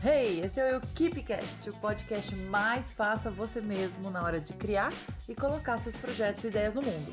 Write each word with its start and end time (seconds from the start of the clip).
Hey, 0.00 0.44
esse 0.44 0.60
é 0.60 0.76
o 0.76 0.80
KeepCast, 0.80 1.70
o 1.70 1.80
podcast 1.80 2.32
mais 2.46 2.92
faça 2.92 3.32
você 3.32 3.60
mesmo 3.60 4.12
na 4.12 4.22
hora 4.22 4.40
de 4.40 4.52
criar 4.52 4.92
e 5.28 5.34
colocar 5.34 5.76
seus 5.78 5.96
projetos 5.96 6.44
e 6.44 6.46
ideias 6.46 6.76
no 6.76 6.82
mundo. 6.82 7.12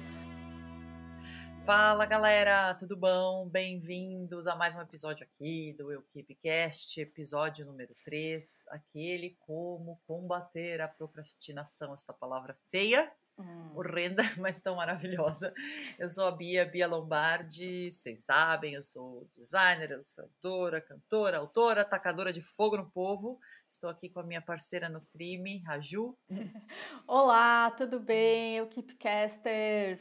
Fala 1.66 2.06
galera, 2.06 2.76
tudo 2.76 2.96
bom? 2.96 3.50
Bem-vindos 3.50 4.46
a 4.46 4.56
mais 4.56 4.76
um 4.76 4.82
episódio 4.82 5.26
aqui 5.26 5.74
do 5.74 5.92
Eu 5.92 6.04
KeepCast, 6.14 7.02
episódio 7.02 7.66
número 7.66 7.96
3, 8.06 8.66
aquele 8.70 9.36
como 9.40 10.00
combater 10.06 10.80
a 10.80 10.88
procrastinação, 10.88 11.92
essa 11.92 12.14
palavra 12.14 12.56
feia 12.70 13.12
Hum. 13.38 13.72
horrenda, 13.76 14.24
mas 14.40 14.62
tão 14.62 14.76
maravilhosa. 14.76 15.54
Eu 16.00 16.10
sou 16.10 16.28
a 16.28 16.32
Bia, 16.32 16.66
Bia 16.66 16.88
Lombardi, 16.88 17.92
vocês 17.92 18.24
sabem, 18.24 18.76
eu 18.76 18.84
sou 18.84 19.28
designer, 19.36 19.92
ilustradora, 19.92 20.80
cantora, 20.80 21.38
autora, 21.38 21.82
atacadora 21.82 22.32
de 22.32 22.42
fogo 22.42 22.78
no 22.78 22.90
povo. 22.90 23.40
Estou 23.70 23.90
aqui 23.90 24.10
com 24.10 24.22
a 24.22 24.24
minha 24.24 24.42
parceira 24.42 24.88
no 24.88 25.02
crime, 25.02 25.62
Raju. 25.64 26.18
Olá, 27.06 27.72
tudo 27.72 28.00
bem? 28.00 28.56
Eu 28.56 28.68
Keepcasters. 28.68 30.00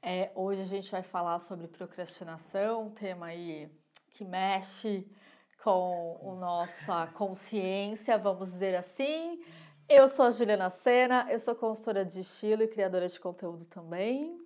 É, 0.00 0.30
hoje 0.36 0.62
a 0.62 0.64
gente 0.64 0.88
vai 0.88 1.02
falar 1.02 1.40
sobre 1.40 1.66
procrastinação, 1.66 2.86
um 2.86 2.90
tema 2.90 3.26
aí 3.26 3.68
que 4.10 4.24
mexe 4.24 5.04
com 5.62 6.20
a 6.22 6.40
nossa 6.40 7.08
consciência, 7.08 8.16
vamos 8.16 8.52
dizer 8.52 8.76
assim. 8.76 9.42
Eu 9.88 10.06
sou 10.06 10.26
a 10.26 10.30
Juliana 10.30 10.68
Sena, 10.68 11.26
eu 11.30 11.40
sou 11.40 11.54
consultora 11.54 12.04
de 12.04 12.20
estilo 12.20 12.62
e 12.62 12.68
criadora 12.68 13.08
de 13.08 13.18
conteúdo 13.18 13.64
também. 13.64 14.38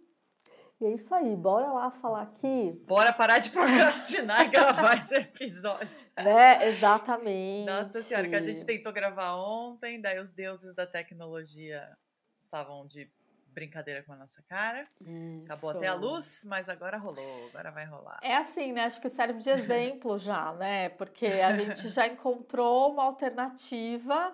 E 0.80 0.87
é 0.87 0.92
isso 0.92 1.12
aí, 1.12 1.34
bora 1.34 1.66
lá 1.73 1.91
falar 1.91 2.23
aqui. 2.23 2.80
Bora 2.87 3.12
parar 3.12 3.41
de 3.41 3.50
procrastinar 3.52 4.42
e 4.42 4.48
gravar 4.50 4.98
esse 4.98 5.16
episódio. 5.16 6.06
Né, 6.16 6.69
exatamente. 6.69 7.66
Nossa 7.66 8.02
senhora, 8.02 8.28
que 8.28 8.36
a 8.36 8.41
gente 8.41 8.64
tentou 8.64 8.92
gravar 8.92 9.34
ontem, 9.34 10.00
daí 10.00 10.20
os 10.20 10.33
deuses 10.33 10.77
da 10.77 10.86
tecnologia 10.86 11.91
estavam 12.38 12.86
de 12.86 13.11
brincadeira 13.48 14.05
com 14.05 14.12
a 14.12 14.16
nossa 14.16 14.41
cara. 14.42 14.86
Isso. 15.00 15.44
Acabou 15.44 15.70
até 15.70 15.88
a 15.88 15.94
luz, 15.94 16.44
mas 16.44 16.69
agora 16.69 16.97
rolou, 16.98 17.47
agora 17.48 17.72
vai 17.72 17.84
rolar. 17.84 18.20
É 18.22 18.36
assim, 18.36 18.72
né? 18.72 18.84
Acho 18.84 19.00
que 19.00 19.11
serve 19.11 19.41
de 19.41 19.50
exemplo 19.50 20.20
já, 20.20 20.53
né? 20.53 20.88
Porque 20.91 21.27
a 21.27 21.53
gente 21.56 21.88
já 21.88 22.06
encontrou 22.06 22.92
uma 22.92 23.03
alternativa 23.03 24.33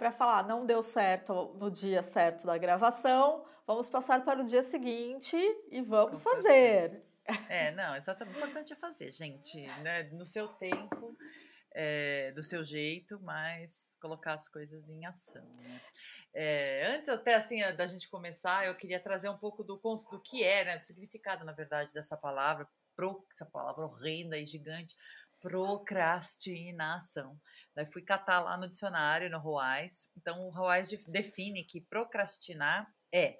para 0.00 0.10
falar, 0.10 0.48
não 0.48 0.64
deu 0.64 0.82
certo 0.82 1.54
no 1.60 1.70
dia 1.70 2.02
certo 2.02 2.46
da 2.46 2.56
gravação, 2.56 3.44
vamos 3.66 3.86
passar 3.86 4.24
para 4.24 4.40
o 4.40 4.44
dia 4.44 4.62
seguinte 4.62 5.36
e 5.70 5.82
vamos 5.82 6.22
Com 6.22 6.30
fazer. 6.30 7.04
É, 7.50 7.70
não, 7.72 7.94
exatamente. 7.94 8.34
O 8.34 8.38
importante 8.38 8.72
é 8.72 8.76
fazer, 8.76 9.12
gente, 9.12 9.60
né? 9.82 10.04
No 10.04 10.24
seu 10.24 10.48
tempo, 10.48 11.14
é, 11.72 12.32
do 12.32 12.42
seu 12.42 12.64
jeito, 12.64 13.20
mas 13.20 13.94
colocar 14.00 14.32
as 14.32 14.48
coisas 14.48 14.88
em 14.88 15.04
ação. 15.04 15.44
Né? 15.56 15.80
É, 16.32 16.86
antes 16.94 17.10
até 17.10 17.34
assim 17.34 17.60
da 17.74 17.86
gente 17.86 18.08
começar, 18.08 18.66
eu 18.66 18.74
queria 18.74 18.98
trazer 18.98 19.28
um 19.28 19.36
pouco 19.36 19.62
do, 19.62 19.78
do 20.10 20.22
que 20.22 20.42
é, 20.42 20.64
né, 20.64 20.78
do 20.78 20.84
significado, 20.84 21.44
na 21.44 21.52
verdade, 21.52 21.92
dessa 21.92 22.16
palavra, 22.16 22.66
pro, 22.96 23.26
essa 23.34 23.44
palavra 23.44 23.84
horrenda 23.84 24.38
e 24.38 24.46
gigante, 24.46 24.96
procrastinação. 25.40 27.38
Daí 27.74 27.86
fui 27.86 28.02
catar 28.02 28.40
lá 28.40 28.56
no 28.56 28.68
dicionário, 28.68 29.30
no 29.30 29.38
Ruais. 29.38 30.08
Então, 30.16 30.46
o 30.46 30.50
Ruais 30.50 30.90
define 31.06 31.64
que 31.64 31.80
procrastinar 31.80 32.92
é, 33.12 33.38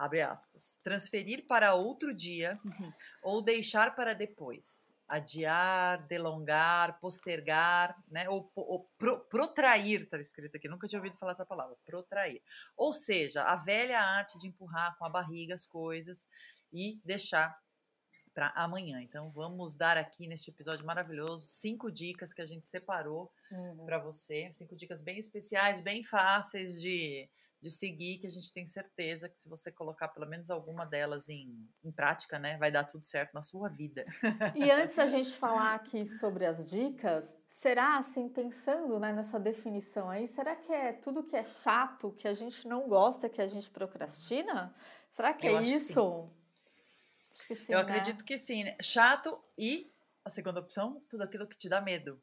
abre 0.00 0.22
aspas, 0.22 0.78
transferir 0.82 1.46
para 1.46 1.74
outro 1.74 2.14
dia 2.14 2.58
uhum. 2.64 2.92
ou 3.22 3.42
deixar 3.42 3.94
para 3.94 4.14
depois. 4.14 4.94
Adiar, 5.06 6.06
delongar, 6.06 6.98
postergar, 7.00 7.94
né? 8.08 8.26
Ou, 8.30 8.50
ou 8.54 8.88
pro, 8.96 9.20
protrair, 9.26 10.08
tá 10.08 10.18
escrito 10.18 10.56
aqui, 10.56 10.68
nunca 10.68 10.88
tinha 10.88 10.98
ouvido 10.98 11.18
falar 11.18 11.32
essa 11.32 11.44
palavra, 11.44 11.76
protrair. 11.84 12.40
Ou 12.76 12.94
seja, 12.94 13.42
a 13.42 13.56
velha 13.56 14.00
arte 14.00 14.38
de 14.38 14.46
empurrar 14.46 14.96
com 14.96 15.04
a 15.04 15.10
barriga 15.10 15.54
as 15.54 15.66
coisas 15.66 16.26
e 16.72 16.98
deixar 17.04 17.54
para 18.40 18.52
amanhã. 18.54 19.02
Então 19.02 19.30
vamos 19.30 19.76
dar 19.76 19.98
aqui 19.98 20.26
neste 20.26 20.50
episódio 20.50 20.86
maravilhoso 20.86 21.46
cinco 21.46 21.92
dicas 21.92 22.32
que 22.32 22.40
a 22.40 22.46
gente 22.46 22.66
separou 22.70 23.30
uhum. 23.52 23.84
para 23.84 23.98
você, 23.98 24.50
cinco 24.54 24.74
dicas 24.74 25.02
bem 25.02 25.18
especiais, 25.18 25.82
bem 25.82 26.02
fáceis 26.02 26.80
de, 26.80 27.28
de 27.60 27.70
seguir, 27.70 28.16
que 28.16 28.26
a 28.26 28.30
gente 28.30 28.50
tem 28.50 28.66
certeza 28.66 29.28
que 29.28 29.38
se 29.38 29.46
você 29.46 29.70
colocar 29.70 30.08
pelo 30.08 30.26
menos 30.26 30.50
alguma 30.50 30.86
delas 30.86 31.28
em, 31.28 31.68
em 31.84 31.92
prática, 31.92 32.38
né, 32.38 32.56
vai 32.56 32.72
dar 32.72 32.84
tudo 32.84 33.06
certo 33.06 33.34
na 33.34 33.42
sua 33.42 33.68
vida. 33.68 34.06
E 34.56 34.70
antes 34.70 34.98
a 34.98 35.06
gente 35.06 35.32
falar 35.36 35.74
aqui 35.74 36.06
sobre 36.06 36.46
as 36.46 36.64
dicas, 36.64 37.26
será 37.50 37.98
assim 37.98 38.26
pensando 38.26 38.98
né, 38.98 39.12
nessa 39.12 39.38
definição 39.38 40.08
aí, 40.08 40.28
será 40.28 40.56
que 40.56 40.72
é 40.72 40.94
tudo 40.94 41.24
que 41.24 41.36
é 41.36 41.44
chato, 41.44 42.12
que 42.12 42.26
a 42.26 42.32
gente 42.32 42.66
não 42.66 42.88
gosta, 42.88 43.28
que 43.28 43.42
a 43.42 43.48
gente 43.48 43.68
procrastina? 43.68 44.74
Será 45.10 45.34
que 45.34 45.46
Eu 45.46 45.58
é 45.58 45.62
isso? 45.62 46.30
Sim, 47.48 47.72
eu 47.72 47.78
né? 47.78 47.84
acredito 47.84 48.24
que 48.24 48.38
sim. 48.38 48.64
Né? 48.64 48.76
Chato 48.80 49.42
e 49.56 49.92
a 50.24 50.30
segunda 50.30 50.60
opção, 50.60 51.02
tudo 51.08 51.22
aquilo 51.22 51.46
que 51.46 51.56
te 51.56 51.68
dá 51.68 51.80
medo 51.80 52.20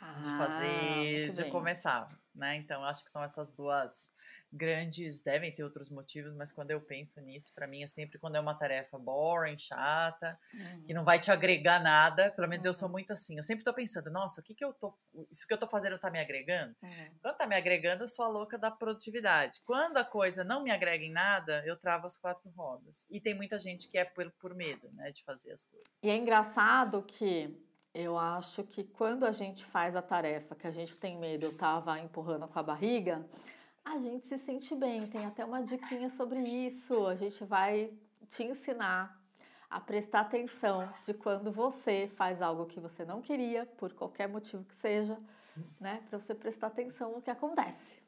ah, 0.00 0.20
de 0.20 0.38
fazer, 0.38 1.30
de 1.30 1.42
bem. 1.42 1.50
começar, 1.50 2.08
né? 2.34 2.56
Então, 2.56 2.84
acho 2.84 3.04
que 3.04 3.10
são 3.10 3.22
essas 3.22 3.54
duas 3.54 4.08
grandes, 4.52 5.20
devem 5.20 5.54
ter 5.54 5.62
outros 5.62 5.90
motivos, 5.90 6.34
mas 6.34 6.52
quando 6.52 6.70
eu 6.70 6.80
penso 6.80 7.20
nisso, 7.20 7.52
para 7.54 7.66
mim 7.66 7.82
é 7.82 7.86
sempre 7.86 8.18
quando 8.18 8.36
é 8.36 8.40
uma 8.40 8.54
tarefa 8.54 8.98
boring, 8.98 9.58
chata, 9.58 10.38
uhum. 10.54 10.82
que 10.86 10.94
não 10.94 11.04
vai 11.04 11.18
te 11.18 11.30
agregar 11.30 11.80
nada. 11.80 12.30
Pelo 12.30 12.48
menos 12.48 12.64
uhum. 12.64 12.70
eu 12.70 12.74
sou 12.74 12.88
uhum. 12.88 12.92
muito 12.92 13.12
assim. 13.12 13.36
Eu 13.36 13.44
sempre 13.44 13.64
tô 13.64 13.72
pensando, 13.72 14.10
nossa, 14.10 14.40
o 14.40 14.44
que 14.44 14.54
que 14.54 14.64
eu 14.64 14.72
tô, 14.72 14.90
isso 15.30 15.46
que 15.46 15.52
eu 15.52 15.58
tô 15.58 15.68
fazendo 15.68 15.98
tá 15.98 16.10
me 16.10 16.18
agregando? 16.18 16.74
Uhum. 16.82 17.10
Quando 17.20 17.36
tá 17.36 17.46
me 17.46 17.56
agregando, 17.56 18.04
eu 18.04 18.08
sou 18.08 18.24
a 18.24 18.28
louca 18.28 18.58
da 18.58 18.70
produtividade. 18.70 19.60
Quando 19.64 19.98
a 19.98 20.04
coisa 20.04 20.42
não 20.42 20.62
me 20.62 20.70
agrega 20.70 21.04
em 21.04 21.12
nada, 21.12 21.62
eu 21.66 21.76
travo 21.76 22.06
as 22.06 22.16
quatro 22.16 22.48
rodas. 22.50 23.06
E 23.10 23.20
tem 23.20 23.34
muita 23.34 23.58
gente 23.58 23.88
que 23.88 23.98
é 23.98 24.04
por, 24.04 24.30
por 24.32 24.54
medo, 24.54 24.90
né, 24.92 25.10
de 25.10 25.22
fazer 25.24 25.52
as 25.52 25.64
coisas. 25.64 25.86
E 26.02 26.08
é 26.08 26.16
engraçado 26.16 27.02
que 27.02 27.54
eu 27.94 28.16
acho 28.18 28.62
que 28.64 28.84
quando 28.84 29.24
a 29.24 29.32
gente 29.32 29.64
faz 29.64 29.96
a 29.96 30.02
tarefa 30.02 30.54
que 30.54 30.66
a 30.66 30.70
gente 30.70 30.96
tem 30.96 31.18
medo, 31.18 31.46
eu 31.46 31.56
tava 31.56 31.98
empurrando 31.98 32.46
com 32.46 32.58
a 32.58 32.62
barriga, 32.62 33.24
a 33.88 33.98
gente 33.98 34.26
se 34.26 34.38
sente 34.38 34.74
bem. 34.74 35.06
Tem 35.06 35.24
até 35.24 35.44
uma 35.44 35.62
diquinha 35.62 36.10
sobre 36.10 36.40
isso. 36.40 37.06
A 37.06 37.14
gente 37.14 37.42
vai 37.44 37.92
te 38.28 38.44
ensinar 38.44 39.18
a 39.70 39.80
prestar 39.80 40.20
atenção 40.20 40.92
de 41.04 41.14
quando 41.14 41.50
você 41.50 42.10
faz 42.16 42.40
algo 42.42 42.66
que 42.66 42.80
você 42.80 43.04
não 43.04 43.20
queria, 43.20 43.66
por 43.66 43.92
qualquer 43.92 44.28
motivo 44.28 44.64
que 44.64 44.74
seja, 44.74 45.18
né? 45.80 46.02
Para 46.08 46.18
você 46.18 46.34
prestar 46.34 46.68
atenção 46.68 47.12
no 47.12 47.22
que 47.22 47.30
acontece. 47.30 48.02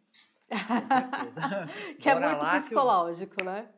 que 1.99 2.09
é 2.09 2.15
Bora 2.15 2.27
é 2.27 2.37
muito 2.37 2.63
psicológico, 2.63 3.41
eu... 3.41 3.45
né? 3.45 3.75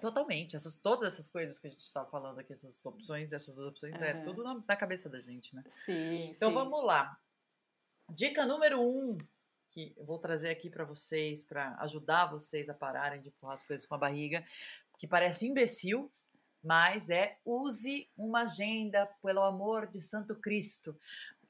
Totalmente. 0.00 0.56
Essas, 0.56 0.76
todas 0.78 1.12
essas 1.12 1.28
coisas 1.28 1.58
que 1.58 1.66
a 1.66 1.70
gente 1.70 1.82
está 1.82 2.04
falando 2.06 2.38
aqui, 2.38 2.52
essas 2.52 2.84
opções, 2.86 3.32
essas 3.32 3.54
duas 3.54 3.68
opções, 3.68 4.00
é, 4.00 4.10
é 4.10 4.22
tudo 4.22 4.42
na, 4.42 4.54
na, 4.54 4.76
cabeça 4.76 5.10
da 5.10 5.18
gente, 5.18 5.54
né? 5.54 5.62
Sim. 5.84 6.30
Então 6.30 6.48
sim. 6.48 6.54
vamos 6.54 6.84
lá. 6.84 7.18
Dica 8.08 8.46
número 8.46 8.80
um 8.80 9.18
que 9.70 9.94
eu 9.96 10.04
vou 10.04 10.18
trazer 10.18 10.50
aqui 10.50 10.68
para 10.68 10.84
vocês, 10.84 11.42
para 11.42 11.76
ajudar 11.80 12.26
vocês 12.26 12.68
a 12.68 12.74
pararem 12.74 13.20
de 13.20 13.28
empurrar 13.28 13.54
as 13.54 13.62
coisas 13.62 13.86
com 13.86 13.94
a 13.94 13.98
barriga, 13.98 14.44
que 14.98 15.06
parece 15.06 15.46
imbecil, 15.46 16.12
mas 16.62 17.08
é 17.08 17.38
use 17.44 18.08
uma 18.16 18.42
agenda, 18.42 19.08
pelo 19.22 19.42
amor 19.42 19.86
de 19.86 20.00
Santo 20.00 20.34
Cristo. 20.34 20.98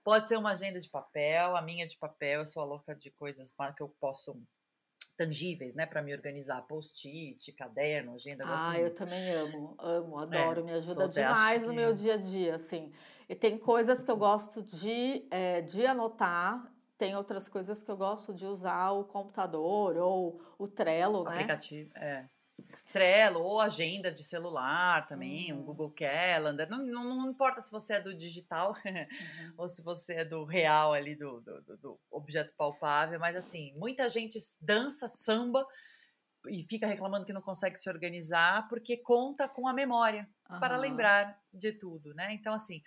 Pode 0.05 0.29
ser 0.29 0.37
uma 0.37 0.53
agenda 0.53 0.81
de 0.81 0.89
papel, 0.89 1.57
a 1.57 1.63
minha 1.63 1.87
de 1.87 1.97
papel, 1.99 2.41
eu 2.41 2.47
sou 2.47 2.63
a 2.63 2.67
louca 2.67 2.95
de 2.95 3.11
coisas 3.11 3.53
que 3.77 3.83
eu 3.83 3.89
posso 4.01 4.41
tangíveis, 5.17 5.75
né, 5.75 5.85
para 5.85 6.01
me 6.01 6.15
organizar, 6.15 6.63
post-it, 6.63 7.53
caderno, 7.53 8.15
agenda. 8.15 8.43
Ah, 8.47 8.79
eu 8.79 8.95
também 8.95 9.31
amo, 9.33 9.75
amo, 9.79 10.19
adoro, 10.19 10.63
é, 10.63 10.65
me 10.65 10.73
ajuda 10.73 11.07
demais 11.09 11.67
no 11.67 11.75
meu 11.75 11.93
dia 11.93 12.15
a 12.15 12.17
dia, 12.17 12.55
assim. 12.55 12.91
E 13.29 13.35
tem 13.35 13.59
coisas 13.59 14.03
que 14.03 14.11
eu 14.11 14.17
gosto 14.17 14.63
de, 14.63 15.27
é, 15.31 15.61
de 15.61 15.85
anotar 15.85 16.73
tem 17.01 17.17
outras 17.17 17.49
coisas 17.49 17.83
que 17.83 17.91
eu 17.91 17.97
gosto 17.97 18.35
de 18.35 18.45
usar 18.45 18.91
o 18.91 19.05
computador 19.05 19.97
ou 19.97 20.39
o 20.59 20.69
Trello, 20.69 21.23
o 21.23 21.25
né? 21.25 21.37
Aplicativo, 21.37 21.91
é. 21.97 22.29
Trello 22.93 23.41
ou 23.41 23.59
agenda 23.59 24.13
de 24.13 24.23
celular 24.23 25.07
também, 25.07 25.51
uhum. 25.51 25.61
um 25.61 25.63
Google 25.63 25.91
Calendar. 25.93 26.69
Não, 26.69 26.85
não, 26.85 27.05
não, 27.17 27.31
importa 27.31 27.63
se 27.63 27.73
você 27.73 27.95
é 27.95 28.01
do 28.03 28.15
digital 28.15 28.75
uhum. 28.85 29.55
ou 29.57 29.67
se 29.67 29.83
você 29.83 30.17
é 30.17 30.25
do 30.27 30.45
real 30.45 30.93
ali, 30.93 31.17
do, 31.17 31.41
do, 31.41 31.77
do, 31.79 32.01
objeto 32.11 32.53
palpável, 32.55 33.19
mas 33.19 33.35
assim, 33.35 33.73
muita 33.77 34.07
gente 34.07 34.39
dança 34.61 35.09
samba 35.09 35.67
e 36.49 36.63
fica 36.65 36.87
reclamando 36.87 37.25
que 37.25 37.33
não 37.33 37.41
consegue 37.41 37.79
se 37.79 37.89
organizar 37.89 38.69
porque 38.69 38.99
conta 38.99 39.49
com 39.49 39.67
a 39.67 39.73
memória 39.73 40.29
uhum. 40.51 40.61
para 40.61 40.77
lembrar 40.77 41.41
de 41.51 41.73
tudo, 41.73 42.13
né? 42.13 42.35
Então, 42.35 42.53
assim, 42.53 42.83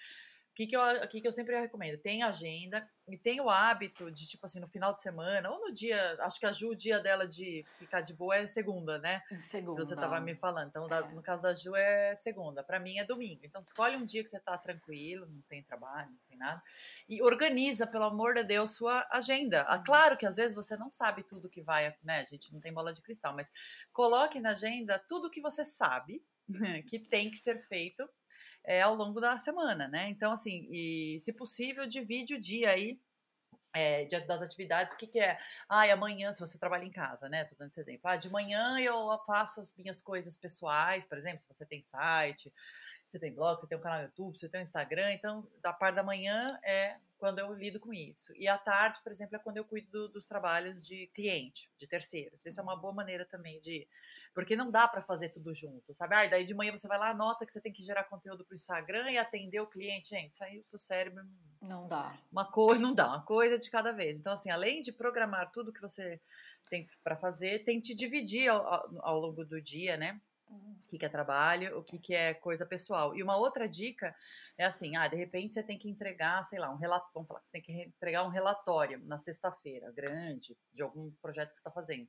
o 0.53 0.55
que, 0.55 0.67
que, 0.67 0.77
eu, 0.77 1.07
que, 1.09 1.19
que 1.19 1.27
eu 1.27 1.31
sempre 1.31 1.59
recomendo? 1.59 1.97
Tem 1.97 2.21
agenda 2.21 2.87
e 3.07 3.17
tem 3.17 3.41
o 3.41 3.49
hábito 3.49 4.11
de, 4.11 4.27
tipo 4.27 4.45
assim, 4.45 4.59
no 4.59 4.67
final 4.67 4.93
de 4.93 5.01
semana, 5.01 5.49
ou 5.49 5.59
no 5.59 5.73
dia, 5.73 6.15
acho 6.19 6.39
que 6.39 6.45
a 6.45 6.51
Ju, 6.51 6.69
o 6.69 6.75
dia 6.75 6.99
dela 6.99 7.27
de 7.27 7.65
ficar 7.79 8.01
de 8.01 8.13
boa 8.13 8.35
é 8.35 8.45
segunda, 8.45 8.99
né? 8.99 9.23
Segunda. 9.49 9.83
Você 9.83 9.95
tava 9.95 10.19
me 10.19 10.35
falando. 10.35 10.67
Então, 10.67 10.87
é. 10.87 11.11
no 11.11 11.23
caso 11.23 11.41
da 11.41 11.55
Ju, 11.55 11.75
é 11.75 12.15
segunda. 12.17 12.63
Para 12.63 12.79
mim 12.79 12.99
é 12.99 13.03
domingo. 13.03 13.41
Então, 13.43 13.63
escolhe 13.63 13.97
um 13.97 14.05
dia 14.05 14.23
que 14.23 14.29
você 14.29 14.39
tá 14.39 14.55
tranquilo, 14.55 15.25
não 15.25 15.41
tem 15.49 15.63
trabalho, 15.63 16.11
não 16.11 16.19
tem 16.29 16.37
nada. 16.37 16.61
E 17.09 17.19
organiza, 17.23 17.87
pelo 17.87 18.03
amor 18.03 18.35
de 18.35 18.43
Deus, 18.43 18.75
sua 18.75 19.07
agenda. 19.09 19.61
Ah, 19.61 19.79
claro 19.79 20.15
que 20.15 20.25
às 20.27 20.35
vezes 20.35 20.55
você 20.55 20.77
não 20.77 20.91
sabe 20.91 21.23
tudo 21.23 21.49
que 21.49 21.63
vai, 21.63 21.95
né? 22.03 22.19
A 22.19 22.25
gente 22.25 22.53
não 22.53 22.61
tem 22.61 22.71
bola 22.71 22.93
de 22.93 23.01
cristal, 23.01 23.33
mas 23.33 23.51
coloque 23.91 24.39
na 24.39 24.51
agenda 24.51 24.99
tudo 24.99 25.31
que 25.31 25.41
você 25.41 25.65
sabe 25.65 26.23
que 26.87 26.99
tem 26.99 27.31
que 27.31 27.37
ser 27.37 27.57
feito 27.57 28.07
é, 28.63 28.81
ao 28.81 28.95
longo 28.95 29.19
da 29.19 29.37
semana, 29.37 29.87
né? 29.87 30.09
Então, 30.09 30.31
assim, 30.31 30.67
e 30.71 31.17
se 31.19 31.33
possível, 31.33 31.87
divide 31.87 32.35
o 32.35 32.39
dia 32.39 32.69
aí 32.71 32.99
é, 33.75 34.05
das 34.21 34.41
atividades, 34.41 34.93
o 34.93 34.97
que, 34.97 35.07
que 35.07 35.19
é? 35.19 35.37
Ah, 35.67 35.83
amanhã, 35.91 36.31
se 36.31 36.39
você 36.39 36.57
trabalha 36.57 36.85
em 36.85 36.91
casa, 36.91 37.27
né? 37.27 37.43
Tô 37.45 37.55
dando 37.55 37.71
esse 37.71 37.79
exemplo. 37.79 38.01
Ah, 38.03 38.15
de 38.15 38.29
manhã 38.29 38.79
eu 38.79 39.17
faço 39.25 39.59
as 39.59 39.73
minhas 39.75 40.01
coisas 40.01 40.37
pessoais, 40.37 41.05
por 41.05 41.17
exemplo, 41.17 41.41
se 41.41 41.47
você 41.47 41.65
tem 41.65 41.81
site, 41.81 42.53
você 43.07 43.19
tem 43.19 43.33
blog, 43.33 43.59
você 43.59 43.67
tem 43.67 43.77
um 43.77 43.81
canal 43.81 43.99
no 43.99 44.05
YouTube, 44.05 44.37
você 44.37 44.49
tem 44.49 44.59
um 44.59 44.63
Instagram, 44.63 45.11
então 45.11 45.47
da 45.61 45.73
parte 45.73 45.95
da 45.95 46.03
manhã 46.03 46.47
é 46.63 46.97
quando 47.23 47.39
eu 47.39 47.53
lido 47.53 47.79
com 47.79 47.93
isso. 47.93 48.33
E 48.35 48.49
à 48.49 48.57
tarde, 48.57 48.99
por 49.01 49.09
exemplo, 49.09 49.37
é 49.37 49.39
quando 49.39 49.55
eu 49.55 49.63
cuido 49.63 49.89
do, 49.89 50.09
dos 50.09 50.27
trabalhos 50.27 50.85
de 50.85 51.07
cliente, 51.15 51.71
de 51.79 51.87
terceiros. 51.87 52.45
Isso 52.45 52.59
é 52.59 52.63
uma 52.63 52.75
boa 52.75 52.93
maneira 52.93 53.25
também 53.25 53.61
de. 53.61 53.87
Porque 54.33 54.57
não 54.57 54.69
dá 54.69 54.89
para 54.89 55.01
fazer 55.01 55.29
tudo 55.29 55.53
junto, 55.53 55.93
sabe? 55.93 56.15
Ah, 56.15 56.27
daí 56.27 56.43
de 56.43 56.53
manhã 56.53 56.73
você 56.73 56.85
vai 56.85 56.99
lá, 56.99 57.11
anota 57.11 57.45
que 57.45 57.53
você 57.53 57.61
tem 57.61 57.71
que 57.71 57.81
gerar 57.81 58.03
conteúdo 58.09 58.43
para 58.43 58.51
o 58.51 58.57
Instagram 58.57 59.09
e 59.09 59.17
atender 59.17 59.61
o 59.61 59.67
cliente. 59.67 60.09
Gente, 60.09 60.33
isso 60.33 60.43
aí 60.43 60.59
o 60.59 60.65
seu 60.65 60.77
cérebro. 60.77 61.23
Não 61.61 61.87
dá. 61.87 62.13
Uma 62.29 62.51
coisa, 62.51 62.81
não 62.83 62.93
dá, 62.93 63.07
uma 63.07 63.23
coisa 63.23 63.57
de 63.57 63.71
cada 63.71 63.93
vez. 63.93 64.19
Então, 64.19 64.33
assim, 64.33 64.51
além 64.51 64.81
de 64.81 64.91
programar 64.91 65.49
tudo 65.49 65.71
que 65.71 65.81
você 65.81 66.19
tem 66.69 66.85
para 67.05 67.15
fazer, 67.15 67.63
tente 67.63 67.95
dividir 67.95 68.49
ao, 68.49 68.67
ao, 68.67 68.99
ao 68.99 69.19
longo 69.21 69.45
do 69.45 69.61
dia, 69.61 69.95
né? 69.95 70.19
O 70.55 70.87
que, 70.87 70.97
que 70.97 71.05
é 71.05 71.09
trabalho, 71.09 71.77
o 71.77 71.83
que, 71.83 71.97
que 71.97 72.13
é 72.13 72.33
coisa 72.33 72.65
pessoal. 72.65 73.15
E 73.15 73.23
uma 73.23 73.37
outra 73.37 73.67
dica 73.67 74.15
é 74.57 74.65
assim: 74.65 74.95
ah, 74.95 75.07
de 75.07 75.15
repente 75.15 75.53
você 75.53 75.63
tem 75.63 75.77
que 75.77 75.89
entregar, 75.89 76.43
sei 76.45 76.59
lá, 76.59 76.71
um 76.71 76.77
relatório, 76.77 77.13
vamos 77.13 77.27
falar, 77.27 77.41
você 77.43 77.53
tem 77.53 77.61
que 77.61 77.71
entregar 77.71 78.23
um 78.23 78.29
relatório 78.29 78.99
na 79.05 79.17
sexta-feira, 79.19 79.91
grande, 79.91 80.57
de 80.71 80.83
algum 80.83 81.11
projeto 81.21 81.49
que 81.49 81.55
você 81.55 81.61
está 81.61 81.71
fazendo. 81.71 82.07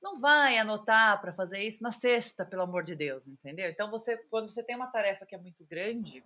Não 0.00 0.20
vai 0.20 0.56
anotar 0.58 1.20
para 1.20 1.32
fazer 1.32 1.62
isso 1.62 1.82
na 1.82 1.90
sexta, 1.90 2.44
pelo 2.46 2.62
amor 2.62 2.84
de 2.84 2.94
Deus, 2.94 3.26
entendeu? 3.26 3.68
Então, 3.68 3.90
você, 3.90 4.16
quando 4.30 4.50
você 4.50 4.62
tem 4.62 4.76
uma 4.76 4.86
tarefa 4.86 5.26
que 5.26 5.34
é 5.34 5.38
muito 5.38 5.64
grande, 5.64 6.24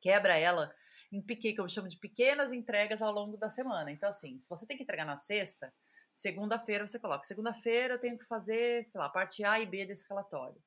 quebra 0.00 0.36
ela 0.36 0.74
em 1.10 1.20
pequeno, 1.22 1.54
que 1.54 1.60
eu 1.60 1.68
chamo 1.68 1.88
de 1.88 1.96
pequenas 1.96 2.52
entregas 2.52 3.00
ao 3.00 3.12
longo 3.12 3.36
da 3.36 3.48
semana. 3.48 3.90
Então, 3.90 4.08
assim, 4.08 4.38
se 4.38 4.48
você 4.48 4.66
tem 4.66 4.76
que 4.76 4.82
entregar 4.82 5.06
na 5.06 5.16
sexta, 5.16 5.72
segunda-feira 6.14 6.86
você 6.86 6.98
coloca, 6.98 7.24
segunda-feira 7.24 7.94
eu 7.94 7.98
tenho 7.98 8.18
que 8.18 8.24
fazer, 8.24 8.84
sei 8.84 9.00
lá, 9.00 9.08
parte 9.08 9.44
A 9.44 9.60
e 9.60 9.66
B 9.66 9.86
desse 9.86 10.06
relatório. 10.08 10.60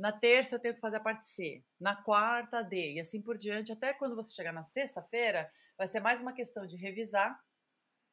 Na 0.00 0.12
terça 0.12 0.54
eu 0.54 0.58
tenho 0.58 0.74
que 0.74 0.80
fazer 0.80 0.96
a 0.96 1.00
parte 1.00 1.26
C. 1.26 1.62
Na 1.78 1.94
quarta, 1.94 2.64
D. 2.64 2.94
E 2.94 3.00
assim 3.00 3.20
por 3.20 3.36
diante. 3.36 3.70
Até 3.70 3.92
quando 3.92 4.16
você 4.16 4.34
chegar 4.34 4.52
na 4.52 4.62
sexta-feira, 4.62 5.52
vai 5.76 5.86
ser 5.86 6.00
mais 6.00 6.22
uma 6.22 6.32
questão 6.32 6.64
de 6.64 6.74
revisar, 6.74 7.38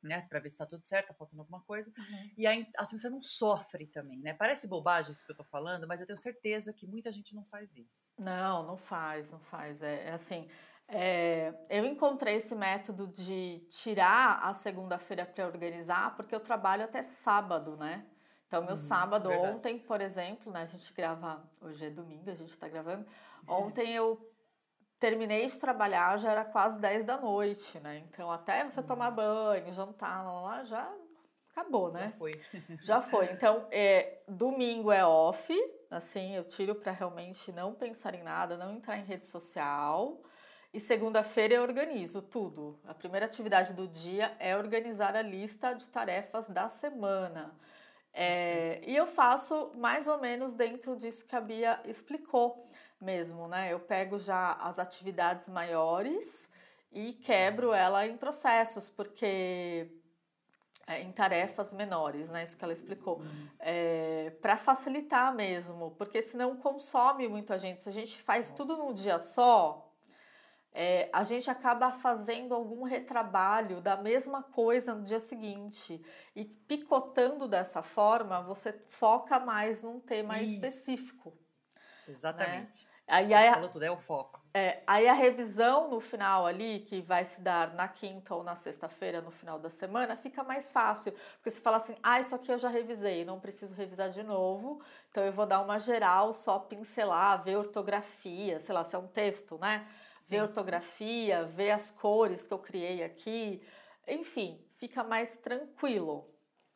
né? 0.04 0.28
Para 0.30 0.40
ver 0.42 0.50
se 0.50 0.56
está 0.56 0.66
tudo 0.66 0.86
certo, 0.86 1.08
tá 1.08 1.14
faltando 1.14 1.42
alguma 1.42 1.62
coisa. 1.62 1.90
Uhum. 1.98 2.32
E 2.38 2.46
aí, 2.46 2.68
assim, 2.78 3.00
você 3.00 3.10
não 3.10 3.22
sofre 3.22 3.88
também, 3.88 4.20
né? 4.20 4.34
Parece 4.34 4.68
bobagem 4.68 5.14
isso 5.14 5.26
que 5.26 5.32
eu 5.32 5.38
tô 5.38 5.46
falando, 5.46 5.88
mas 5.88 6.02
eu 6.02 6.06
tenho 6.06 6.18
certeza 6.18 6.74
que 6.74 6.86
muita 6.86 7.10
gente 7.10 7.34
não 7.34 7.46
faz 7.46 7.74
isso. 7.74 8.12
Não, 8.20 8.68
não 8.68 8.78
faz, 8.78 9.32
não 9.32 9.40
faz. 9.40 9.82
É, 9.82 10.08
é 10.08 10.12
assim. 10.12 10.50
É, 10.90 11.54
eu 11.70 11.86
encontrei 11.86 12.36
esse 12.36 12.54
método 12.54 13.08
de 13.08 13.66
tirar 13.70 14.42
a 14.44 14.54
segunda-feira 14.54 15.26
para 15.26 15.48
organizar, 15.48 16.16
porque 16.18 16.36
eu 16.36 16.40
trabalho 16.42 16.84
até 16.84 17.02
sábado, 17.02 17.78
né? 17.78 18.06
Então, 18.48 18.64
meu 18.64 18.76
hum, 18.76 18.78
sábado, 18.78 19.30
verdade. 19.30 19.56
ontem, 19.56 19.78
por 19.78 20.00
exemplo, 20.00 20.52
né, 20.52 20.62
a 20.62 20.66
gente 20.66 20.92
grava, 20.94 21.44
hoje 21.62 21.86
é 21.86 21.90
domingo, 21.90 22.30
a 22.30 22.36
gente 22.36 22.52
está 22.52 22.68
gravando. 22.68 23.06
É. 23.48 23.52
Ontem 23.52 23.94
eu 23.94 24.18
terminei 25.00 25.46
de 25.48 25.60
trabalhar, 25.60 26.18
já 26.18 26.32
era 26.32 26.46
quase 26.46 26.80
10 26.80 27.06
da 27.06 27.18
noite, 27.18 27.80
né? 27.80 27.98
Então, 28.10 28.32
até 28.32 28.64
você 28.64 28.80
hum. 28.80 28.84
tomar 28.84 29.12
banho, 29.12 29.72
jantar, 29.74 30.26
lá, 30.26 30.42
lá, 30.42 30.64
já 30.64 30.90
acabou, 31.52 31.92
né? 31.92 32.04
Já 32.04 32.12
foi. 32.12 32.42
Já 32.84 33.02
foi. 33.04 33.26
Então, 33.32 33.68
é, 33.70 34.22
domingo 34.28 34.92
é 34.92 35.06
off, 35.06 35.54
assim, 35.92 36.36
eu 36.36 36.46
tiro 36.46 36.74
para 36.76 36.92
realmente 36.92 37.52
não 37.52 37.74
pensar 37.74 38.14
em 38.16 38.24
nada, 38.24 38.56
não 38.56 38.72
entrar 38.72 38.98
em 38.98 39.04
rede 39.04 39.28
social. 39.28 40.22
E 40.74 40.80
segunda-feira 40.80 41.56
eu 41.56 41.64
organizo 41.64 42.22
tudo. 42.22 42.80
A 42.86 42.94
primeira 42.94 43.26
atividade 43.26 43.74
do 43.74 43.88
dia 43.88 44.36
é 44.40 44.56
organizar 44.56 45.16
a 45.16 45.22
lista 45.22 45.74
de 45.74 45.88
tarefas 45.90 46.48
da 46.50 46.70
semana. 46.70 47.54
É, 48.20 48.82
e 48.84 48.96
eu 48.96 49.06
faço 49.06 49.72
mais 49.76 50.08
ou 50.08 50.20
menos 50.20 50.56
dentro 50.56 50.96
disso 50.98 51.24
que 51.24 51.36
a 51.36 51.40
Bia 51.40 51.80
explicou 51.86 52.68
mesmo, 53.00 53.48
né? 53.48 53.72
Eu 53.72 53.80
pego 53.80 54.18
já 54.18 54.54
as 54.54 54.80
atividades 54.80 55.48
maiores 55.48 56.50
e 56.92 57.14
quebro 57.14 57.72
ela 57.72 58.08
em 58.08 58.18
processos, 58.18 58.90
porque 58.90 59.88
é, 60.88 61.00
em 61.04 61.12
tarefas 61.12 61.72
menores, 61.74 62.28
né? 62.32 62.44
Isso 62.44 62.58
que 62.58 62.64
ela 62.64 62.74
explicou, 62.74 63.20
uhum. 63.20 63.50
é, 63.60 64.32
para 64.42 64.58
facilitar 64.58 65.32
mesmo, 65.36 65.92
porque 65.92 66.24
senão 66.24 66.58
consome 66.58 67.28
muito 67.28 67.54
a 67.54 67.58
gente. 67.60 67.84
Se 67.84 67.90
a 67.90 67.92
gente 67.92 68.20
faz 68.24 68.50
Nossa. 68.50 68.64
tudo 68.64 68.78
num 68.78 68.94
dia 68.94 69.20
só, 69.20 69.87
é, 70.74 71.10
a 71.12 71.24
gente 71.24 71.50
acaba 71.50 71.92
fazendo 71.92 72.54
algum 72.54 72.84
retrabalho 72.84 73.82
da 73.82 73.98
mesma 73.98 74.44
coisa 74.44 74.94
no 74.94 75.04
dia 75.04 75.20
seguinte. 75.20 76.02
E 76.36 76.46
picotando 76.46 77.48
dessa 77.48 77.82
forma, 77.82 78.42
você 78.44 78.74
foca 78.90 79.40
mais 79.40 79.82
num 79.82 80.00
tema 80.00 80.40
Isso. 80.40 80.54
específico. 80.54 81.34
Exatamente. 82.08 82.86
Né? 82.86 82.92
Aí, 83.10 83.34
aí, 83.34 83.54
falou 83.54 83.70
tudo, 83.70 83.84
é 83.84 83.92
o 83.92 83.98
foco. 83.98 84.44
É, 84.54 84.84
aí 84.86 85.08
a 85.08 85.14
revisão 85.14 85.90
no 85.90 86.02
final 86.02 86.46
ali, 86.46 86.82
que 86.82 87.00
vai 87.02 87.24
se 87.24 87.40
dar 87.40 87.74
na 87.74 87.88
quinta 87.88 88.36
ou 88.36 88.44
na 88.44 88.58
sexta-feira, 88.58 89.22
no 89.22 89.32
final 89.32 89.58
da 89.58 89.70
semana, 89.70 90.18
fica 90.18 90.44
mais 90.44 90.74
fácil. 90.74 91.14
Porque 91.36 91.50
você 91.50 91.62
fala 91.62 91.78
assim, 91.78 91.96
ah, 92.04 92.20
isso 92.20 92.36
aqui 92.36 92.52
eu 92.52 92.58
já 92.58 92.68
revisei, 92.68 93.24
não 93.24 93.40
preciso 93.40 93.74
revisar 93.74 94.10
de 94.10 94.22
novo. 94.24 94.84
Então 95.10 95.24
eu 95.24 95.32
vou 95.32 95.46
dar 95.46 95.62
uma 95.62 95.80
geral, 95.80 96.34
só 96.34 96.60
pincelar, 96.60 97.42
ver 97.42 97.56
ortografia, 97.56 98.60
sei 98.60 98.76
lá, 98.76 98.84
se 98.84 98.94
é 98.94 99.00
um 99.00 99.08
texto, 99.08 99.58
né? 99.58 99.88
Sim. 100.20 100.36
ver 100.36 100.42
ortografia, 100.44 101.46
ver 101.46 101.72
as 101.72 101.92
cores 101.92 102.46
que 102.48 102.54
eu 102.54 102.60
criei 102.60 103.04
aqui. 103.04 103.62
Enfim, 104.08 104.64
fica 104.78 105.04
mais 105.04 105.36
tranquilo. 105.38 106.26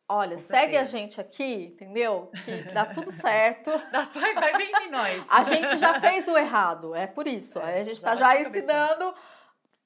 Olha, 0.08 0.36
Com 0.36 0.42
segue 0.42 0.72
certeza. 0.72 0.80
a 0.80 0.84
gente 0.84 1.20
aqui, 1.20 1.72
entendeu? 1.72 2.30
Que 2.44 2.62
dá 2.74 2.84
tudo 2.86 3.10
certo. 3.10 3.70
vai, 3.70 4.34
vai 4.34 4.56
vir 4.56 4.70
em 4.70 4.90
nós. 4.90 5.30
A 5.30 5.42
gente 5.44 5.78
já 5.78 6.00
fez 6.00 6.28
o 6.28 6.36
errado, 6.36 6.94
é 6.94 7.06
por 7.06 7.26
isso. 7.26 7.58
É, 7.60 7.80
a 7.80 7.84
gente 7.84 7.96
está 7.96 8.14
já 8.16 8.38
ensinando 8.38 9.14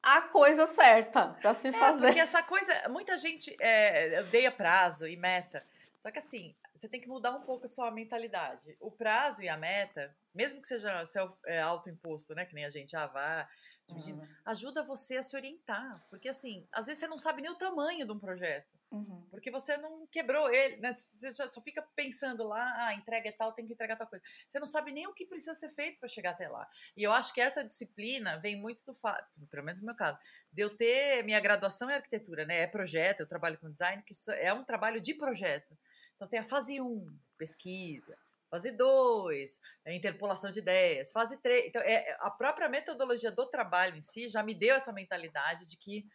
a 0.03 0.23
coisa 0.23 0.67
certa 0.67 1.37
para 1.41 1.55
se 1.55 1.69
é, 1.69 1.73
fazer. 1.73 2.06
Porque 2.06 2.20
essa 2.20 2.43
coisa, 2.43 2.88
muita 2.88 3.17
gente 3.17 3.55
é, 3.61 4.20
odeia 4.20 4.51
prazo 4.51 5.06
e 5.06 5.17
meta. 5.17 5.65
Só 5.98 6.10
que 6.10 6.19
assim, 6.19 6.55
você 6.76 6.88
tem 6.88 7.00
que 7.00 7.08
mudar 7.08 7.32
um 7.32 7.42
pouco 7.42 7.66
a 7.66 7.68
sua 7.68 7.90
mentalidade. 7.90 8.76
O 8.80 8.90
prazo 8.90 9.42
e 9.42 9.48
a 9.48 9.56
meta, 9.56 10.14
mesmo 10.34 10.60
que 10.60 10.68
seja 10.68 11.04
self, 11.04 11.34
é, 11.46 11.60
autoimposto, 11.60 12.34
né? 12.34 12.44
Que 12.44 12.54
nem 12.54 12.64
a 12.64 12.70
gente, 12.70 12.94
ah, 12.96 13.06
vá 13.06 13.48
dividindo, 13.86 14.20
uhum. 14.20 14.28
ajuda 14.44 14.82
você 14.82 15.16
a 15.16 15.22
se 15.22 15.36
orientar. 15.36 16.04
Porque 16.10 16.28
assim, 16.28 16.66
às 16.72 16.86
vezes 16.86 17.00
você 17.00 17.08
não 17.08 17.18
sabe 17.18 17.40
nem 17.42 17.50
o 17.50 17.56
tamanho 17.56 18.04
de 18.04 18.12
um 18.12 18.18
projeto. 18.18 18.76
Uhum. 18.90 19.26
Porque 19.30 19.50
você 19.50 19.76
não 19.76 20.06
quebrou 20.06 20.50
ele, 20.52 20.76
né? 20.76 20.92
Você 20.92 21.32
só 21.32 21.60
fica 21.60 21.82
pensando 21.94 22.44
lá, 22.44 22.86
ah, 22.86 22.94
entrega 22.94 23.28
é 23.28 23.32
tal, 23.32 23.52
tem 23.52 23.66
que 23.66 23.72
entregar 23.72 23.96
tal 23.96 24.06
coisa. 24.06 24.24
Você 24.48 24.58
não 24.60 24.66
sabe 24.66 24.92
nem 24.92 25.06
o 25.06 25.12
que 25.12 25.26
precisa 25.26 25.54
ser 25.54 25.70
feito 25.70 25.98
para 25.98 26.08
chegar 26.08 26.30
até 26.30 26.48
lá. 26.48 26.68
E 26.96 27.02
eu 27.02 27.12
acho 27.12 27.32
que 27.34 27.40
essa 27.40 27.64
disciplina 27.64 28.38
vem 28.38 28.56
muito 28.56 28.84
do 28.84 28.94
fato, 28.94 29.28
pelo 29.50 29.64
menos 29.64 29.80
no 29.80 29.86
meu 29.86 29.96
caso, 29.96 30.18
de 30.52 30.62
eu 30.62 30.76
ter 30.76 31.22
minha 31.24 31.40
graduação 31.40 31.90
em 31.90 31.94
arquitetura, 31.94 32.44
né? 32.46 32.60
É 32.60 32.66
projeto, 32.66 33.20
eu 33.20 33.26
trabalho 33.26 33.58
com 33.58 33.70
design, 33.70 34.02
que 34.02 34.14
é 34.32 34.52
um 34.52 34.64
trabalho 34.64 35.00
de 35.00 35.14
projeto. 35.14 35.76
Então 36.17 36.29
tem 36.29 36.41
a 36.41 36.44
fase 36.44 36.81
1, 36.81 37.19
pesquisa. 37.39 38.17
Fase 38.51 38.70
2, 38.70 39.61
é 39.85 39.94
interpolação 39.94 40.51
de 40.51 40.61
ideias. 40.61 41.13
Fase 41.13 41.37
3. 41.39 41.67
Então, 41.67 41.82
é, 41.82 42.17
a 42.20 42.31
própria 42.31 42.69
metodologia 42.69 43.31
do 43.31 43.46
trabalho 43.46 43.96
em 43.96 44.03
si 44.03 44.29
já 44.29 44.43
me 44.43 44.55
deu 44.55 44.77
essa 44.77 44.93
mentalidade 44.93 45.67
de 45.67 45.77
que 45.77 46.06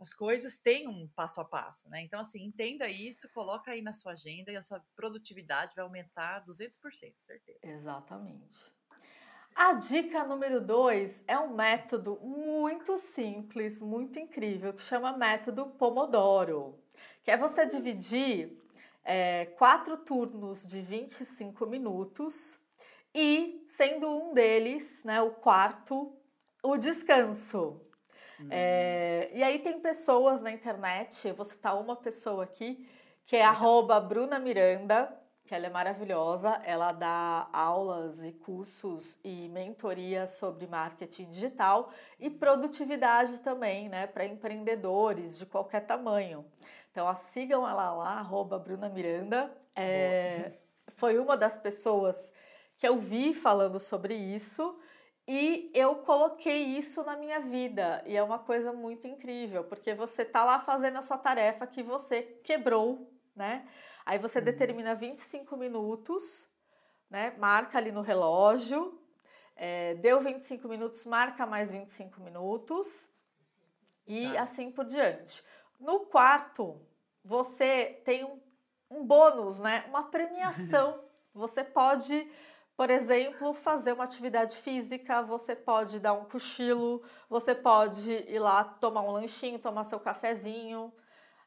as 0.00 0.14
coisas 0.14 0.58
têm 0.60 0.88
um 0.88 1.08
passo 1.14 1.40
a 1.40 1.44
passo, 1.44 1.88
né? 1.90 2.00
Então, 2.02 2.20
assim, 2.20 2.42
entenda 2.42 2.88
isso, 2.88 3.28
coloca 3.34 3.72
aí 3.72 3.82
na 3.82 3.92
sua 3.92 4.12
agenda 4.12 4.50
e 4.50 4.56
a 4.56 4.62
sua 4.62 4.82
produtividade 4.96 5.74
vai 5.74 5.84
aumentar 5.84 6.42
200%, 6.44 7.14
certeza. 7.18 7.58
Exatamente. 7.62 8.58
A 9.54 9.74
dica 9.74 10.24
número 10.24 10.60
2 10.64 11.24
é 11.26 11.38
um 11.38 11.54
método 11.54 12.18
muito 12.22 12.96
simples, 12.96 13.82
muito 13.82 14.18
incrível, 14.18 14.72
que 14.72 14.80
chama 14.80 15.16
método 15.18 15.66
Pomodoro, 15.66 16.82
que 17.22 17.30
é 17.30 17.36
você 17.36 17.66
dividir 17.66 18.58
é, 19.04 19.46
quatro 19.58 19.96
turnos 19.96 20.66
de 20.66 20.80
25 20.80 21.66
minutos 21.66 22.58
e, 23.14 23.64
sendo 23.66 24.08
um 24.08 24.34
deles, 24.34 25.02
né, 25.04 25.20
o 25.20 25.30
quarto, 25.30 26.16
o 26.62 26.76
descanso. 26.76 27.80
Uhum. 28.38 28.48
É, 28.50 29.30
e 29.34 29.42
aí 29.42 29.58
tem 29.58 29.80
pessoas 29.80 30.40
na 30.42 30.50
internet, 30.50 31.28
eu 31.28 31.34
vou 31.34 31.44
citar 31.44 31.78
uma 31.80 31.96
pessoa 31.96 32.44
aqui, 32.44 32.88
que 33.24 33.36
é 33.36 33.42
arroba 33.42 34.00
Bruna 34.00 34.38
Miranda, 34.38 35.16
que 35.44 35.54
ela 35.54 35.66
é 35.66 35.70
maravilhosa. 35.70 36.60
Ela 36.64 36.92
dá 36.92 37.48
aulas 37.52 38.22
e 38.22 38.32
cursos 38.32 39.18
e 39.24 39.48
mentorias 39.48 40.30
sobre 40.38 40.66
marketing 40.66 41.28
digital 41.28 41.92
e 42.20 42.30
produtividade 42.30 43.40
também, 43.40 43.88
né, 43.88 44.06
para 44.06 44.24
empreendedores 44.24 45.36
de 45.38 45.46
qualquer 45.46 45.80
tamanho. 45.80 46.44
Então, 46.90 47.06
a 47.08 47.14
sigam 47.14 47.68
ela 47.68 47.92
lá, 47.92 48.18
arroba 48.18 48.58
Bruna 48.58 48.88
Miranda. 48.88 49.56
É, 49.76 50.52
foi 50.96 51.18
uma 51.18 51.36
das 51.36 51.56
pessoas 51.56 52.32
que 52.76 52.86
eu 52.86 52.98
vi 52.98 53.34
falando 53.34 53.78
sobre 53.78 54.14
isso 54.14 54.78
e 55.26 55.70
eu 55.74 55.96
coloquei 55.96 56.64
isso 56.64 57.04
na 57.04 57.16
minha 57.16 57.38
vida. 57.40 58.02
E 58.04 58.16
é 58.16 58.22
uma 58.22 58.38
coisa 58.38 58.72
muito 58.72 59.06
incrível, 59.06 59.62
porque 59.62 59.94
você 59.94 60.24
tá 60.24 60.44
lá 60.44 60.58
fazendo 60.58 60.98
a 60.98 61.02
sua 61.02 61.18
tarefa 61.18 61.66
que 61.66 61.82
você 61.82 62.22
quebrou, 62.42 63.08
né? 63.36 63.68
Aí 64.04 64.18
você 64.18 64.38
uhum. 64.40 64.44
determina 64.44 64.94
25 64.94 65.56
minutos, 65.56 66.50
né? 67.08 67.32
Marca 67.38 67.78
ali 67.78 67.92
no 67.92 68.00
relógio. 68.00 69.00
É, 69.54 69.94
deu 69.94 70.20
25 70.20 70.66
minutos, 70.66 71.04
marca 71.06 71.46
mais 71.46 71.70
25 71.70 72.20
minutos. 72.20 73.08
E 74.06 74.32
tá. 74.32 74.42
assim 74.42 74.72
por 74.72 74.84
diante. 74.84 75.44
No 75.80 76.00
quarto, 76.00 76.80
você 77.24 78.00
tem 78.04 78.24
um, 78.24 78.38
um 78.90 79.04
bônus, 79.04 79.58
né? 79.58 79.84
Uma 79.88 80.04
premiação. 80.04 81.02
você 81.34 81.64
pode 81.64 82.30
por 82.80 82.88
exemplo, 82.88 83.52
fazer 83.52 83.92
uma 83.92 84.04
atividade 84.04 84.56
física, 84.56 85.20
você 85.20 85.54
pode 85.54 86.00
dar 86.00 86.14
um 86.14 86.24
cochilo, 86.24 87.02
você 87.28 87.54
pode 87.54 88.10
ir 88.10 88.38
lá 88.38 88.64
tomar 88.64 89.02
um 89.02 89.10
lanchinho, 89.10 89.58
tomar 89.58 89.84
seu 89.84 90.00
cafezinho, 90.00 90.90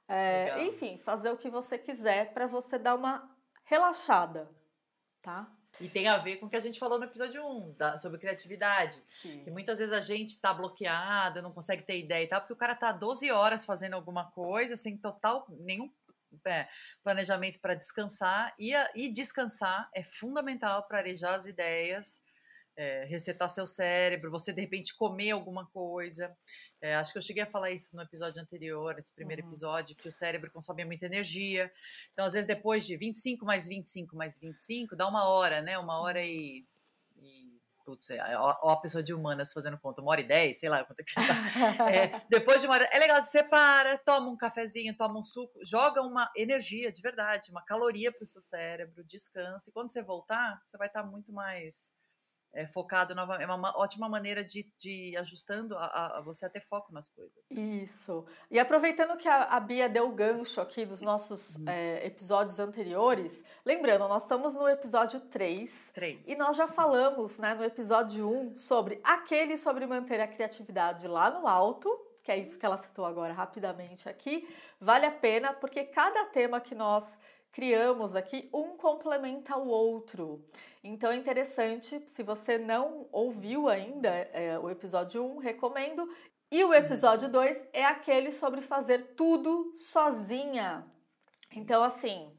é, 0.07 0.63
enfim, 0.63 0.99
fazer 0.99 1.31
o 1.31 1.37
que 1.37 1.49
você 1.49 1.75
quiser 1.75 2.35
para 2.35 2.45
você 2.45 2.77
dar 2.77 2.93
uma 2.93 3.35
relaxada, 3.63 4.47
tá? 5.23 5.51
E 5.81 5.89
tem 5.89 6.07
a 6.07 6.17
ver 6.17 6.37
com 6.37 6.45
o 6.45 6.49
que 6.49 6.55
a 6.55 6.59
gente 6.59 6.77
falou 6.77 6.99
no 6.99 7.05
episódio 7.05 7.43
1, 7.45 7.73
da, 7.73 7.97
sobre 7.97 8.19
criatividade. 8.19 9.03
Sim. 9.21 9.43
Que 9.43 9.51
muitas 9.51 9.79
vezes 9.79 9.93
a 9.93 10.01
gente 10.01 10.39
tá 10.39 10.53
bloqueado, 10.53 11.41
não 11.41 11.51
consegue 11.51 11.83
ter 11.83 11.99
ideia 11.99 12.23
e 12.23 12.27
tal, 12.27 12.41
porque 12.41 12.53
o 12.53 12.57
cara 12.57 12.75
tá 12.75 12.91
12 12.91 13.31
horas 13.31 13.65
fazendo 13.65 13.95
alguma 13.95 14.31
coisa, 14.31 14.75
sem 14.75 14.97
total 14.97 15.45
nenhum 15.49 15.91
é, 16.45 16.67
planejamento 17.03 17.59
para 17.59 17.75
descansar 17.75 18.53
e, 18.57 18.73
a, 18.73 18.91
e 18.95 19.11
descansar 19.11 19.89
é 19.93 20.03
fundamental 20.03 20.83
para 20.87 20.99
arejar 20.99 21.35
as 21.35 21.45
ideias, 21.45 22.21
é, 22.75 23.05
resetar 23.05 23.49
seu 23.49 23.67
cérebro, 23.67 24.31
você 24.31 24.51
de 24.51 24.61
repente 24.61 24.95
comer 24.95 25.31
alguma 25.31 25.67
coisa. 25.67 26.35
É, 26.83 26.95
acho 26.95 27.13
que 27.13 27.17
eu 27.17 27.21
cheguei 27.21 27.43
a 27.43 27.47
falar 27.47 27.71
isso 27.71 27.95
no 27.95 28.01
episódio 28.01 28.41
anterior, 28.41 28.99
esse 28.99 29.13
primeiro 29.13 29.41
uhum. 29.41 29.47
episódio, 29.47 29.95
que 29.95 30.05
o 30.05 30.11
cérebro 30.11 30.51
consome 30.51 30.83
muita 30.83 31.05
energia. 31.05 31.71
Então, 32.11 32.25
às 32.25 32.33
vezes, 32.33 32.45
depois 32.45 32.85
de 32.85 32.97
25 32.97 33.45
mais 33.45 33.69
25 33.69 34.13
mais 34.17 34.37
25, 34.37 34.93
dá 34.93 35.07
uma 35.07 35.25
hora, 35.29 35.61
né? 35.61 35.79
Uma 35.79 36.01
hora 36.01 36.19
uhum. 36.19 36.25
e 36.25 36.67
putz, 37.85 38.09
é, 38.09 38.37
ó, 38.37 38.71
a 38.71 38.77
pessoa 38.77 39.01
de 39.01 39.13
humanas 39.13 39.53
fazendo 39.53 39.77
conta, 39.77 40.01
uma 40.01 40.11
hora 40.11 40.21
e 40.21 40.27
dez, 40.27 40.59
sei 40.59 40.67
lá 40.69 40.83
quanto 40.83 40.99
é 40.99 41.03
que 41.03 41.11
você 41.11 41.21
tá. 41.25 41.89
É, 41.89 42.21
depois 42.29 42.59
de 42.59 42.67
uma 42.67 42.75
hora, 42.75 42.89
é 42.91 42.99
legal, 42.99 43.21
você 43.21 43.43
para, 43.43 43.97
toma 43.99 44.29
um 44.29 44.37
cafezinho, 44.37 44.95
toma 44.95 45.19
um 45.19 45.23
suco, 45.23 45.59
joga 45.63 46.01
uma 46.01 46.29
energia 46.35 46.91
de 46.91 47.01
verdade, 47.01 47.49
uma 47.51 47.61
caloria 47.61 48.11
para 48.11 48.23
o 48.23 48.25
seu 48.25 48.41
cérebro, 48.41 49.03
descansa, 49.03 49.69
e 49.69 49.73
quando 49.73 49.91
você 49.91 50.01
voltar, 50.01 50.61
você 50.65 50.77
vai 50.77 50.87
estar 50.87 51.03
tá 51.03 51.09
muito 51.09 51.31
mais 51.31 51.91
é, 52.53 52.67
focado 52.67 53.15
novamente. 53.15 53.49
É 53.49 53.53
uma 53.53 53.75
ótima 53.77 54.07
maneira 54.07 54.43
de, 54.43 54.71
de 54.77 55.17
ajustando 55.17 55.75
a, 55.77 56.17
a, 56.17 56.21
você 56.21 56.45
a 56.45 56.49
ter 56.49 56.59
foco 56.59 56.93
nas 56.93 57.09
coisas. 57.09 57.49
Isso. 57.49 58.25
E 58.49 58.59
aproveitando 58.59 59.17
que 59.17 59.27
a, 59.27 59.43
a 59.43 59.59
Bia 59.59 59.89
deu 59.89 60.07
o 60.07 60.13
gancho 60.13 60.61
aqui 60.61 60.85
dos 60.85 61.01
nossos 61.01 61.55
uhum. 61.55 61.67
é, 61.67 62.05
episódios 62.05 62.59
anteriores, 62.59 63.43
lembrando, 63.65 64.07
nós 64.07 64.23
estamos 64.23 64.55
no 64.55 64.69
episódio 64.69 65.19
3. 65.19 65.91
3. 65.93 66.27
E 66.27 66.35
nós 66.35 66.55
já 66.55 66.67
falamos 66.67 67.39
né, 67.39 67.55
no 67.55 67.63
episódio 67.63 68.29
1 68.29 68.55
sobre 68.57 69.01
aquele 69.03 69.57
sobre 69.57 69.87
manter 69.87 70.21
a 70.21 70.27
criatividade 70.27 71.07
lá 71.07 71.31
no 71.31 71.47
alto, 71.47 71.89
que 72.21 72.31
é 72.31 72.37
isso 72.37 72.57
que 72.57 72.65
ela 72.65 72.77
citou 72.77 73.05
agora 73.05 73.33
rapidamente 73.33 74.07
aqui. 74.07 74.47
Vale 74.79 75.05
a 75.05 75.11
pena, 75.11 75.53
porque 75.53 75.83
cada 75.83 76.25
tema 76.25 76.61
que 76.61 76.75
nós 76.75 77.17
criamos 77.53 78.15
aqui, 78.15 78.49
um 78.51 78.75
complementa 78.75 79.55
o 79.55 79.67
outro. 79.67 80.43
Então 80.83 81.11
é 81.11 81.15
interessante, 81.15 82.03
se 82.07 82.23
você 82.23 82.57
não 82.57 83.07
ouviu 83.11 83.69
ainda 83.69 84.09
é, 84.09 84.59
o 84.59 84.69
episódio 84.69 85.23
1, 85.23 85.37
recomendo. 85.37 86.09
E 86.51 86.63
o 86.63 86.73
episódio 86.73 87.29
2 87.29 87.69
é 87.71 87.85
aquele 87.85 88.31
sobre 88.31 88.61
fazer 88.61 89.13
tudo 89.15 89.73
sozinha. 89.77 90.85
Então, 91.55 91.83
assim, 91.83 92.31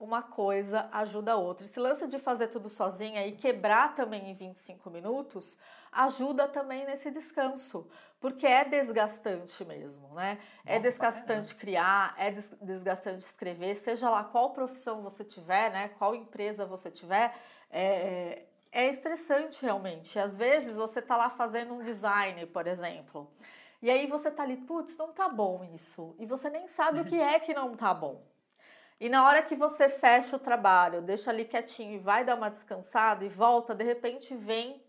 uma 0.00 0.22
coisa 0.22 0.88
ajuda 0.90 1.32
a 1.32 1.36
outra. 1.36 1.66
Esse 1.66 1.78
lance 1.78 2.06
de 2.06 2.18
fazer 2.18 2.48
tudo 2.48 2.70
sozinha 2.70 3.26
e 3.26 3.32
quebrar 3.32 3.94
também 3.94 4.30
em 4.30 4.34
25 4.34 4.88
minutos 4.90 5.58
ajuda 5.92 6.48
também 6.48 6.86
nesse 6.86 7.10
descanso, 7.10 7.86
porque 8.18 8.46
é 8.46 8.64
desgastante 8.64 9.62
mesmo, 9.64 10.14
né? 10.14 10.38
É 10.64 10.76
Nossa, 10.76 10.76
é 10.76 10.78
desgastante 10.78 11.54
criar, 11.54 12.14
é 12.16 12.30
desgastante 12.30 13.18
escrever, 13.24 13.74
seja 13.74 14.08
lá 14.08 14.24
qual 14.24 14.50
profissão 14.50 15.02
você 15.02 15.22
tiver, 15.22 15.70
né? 15.70 15.88
Qual 15.98 16.14
empresa 16.14 16.64
você 16.64 16.90
tiver, 16.90 17.34
é, 17.70 18.44
é 18.72 18.88
estressante 18.88 19.62
realmente. 19.62 20.18
Às 20.18 20.34
vezes 20.36 20.76
você 20.76 21.02
tá 21.02 21.16
lá 21.16 21.28
fazendo 21.28 21.74
um 21.74 21.82
design, 21.82 22.46
por 22.46 22.66
exemplo, 22.66 23.30
e 23.82 23.90
aí 23.90 24.06
você 24.06 24.30
tá 24.30 24.44
ali, 24.44 24.56
putz, 24.56 24.96
não 24.96 25.12
tá 25.12 25.28
bom 25.28 25.64
isso, 25.74 26.14
e 26.18 26.24
você 26.24 26.48
nem 26.48 26.68
sabe 26.68 27.00
o 27.00 27.04
que 27.04 27.20
é 27.20 27.38
que 27.40 27.52
não 27.52 27.76
tá 27.76 27.92
bom. 27.92 28.29
E 29.00 29.08
na 29.08 29.26
hora 29.26 29.42
que 29.42 29.56
você 29.56 29.88
fecha 29.88 30.36
o 30.36 30.38
trabalho, 30.38 31.00
deixa 31.00 31.30
ali 31.30 31.46
quietinho 31.46 31.94
e 31.94 31.98
vai 31.98 32.22
dar 32.22 32.36
uma 32.36 32.50
descansada 32.50 33.24
e 33.24 33.28
volta, 33.30 33.74
de 33.74 33.82
repente 33.82 34.36
vem 34.36 34.84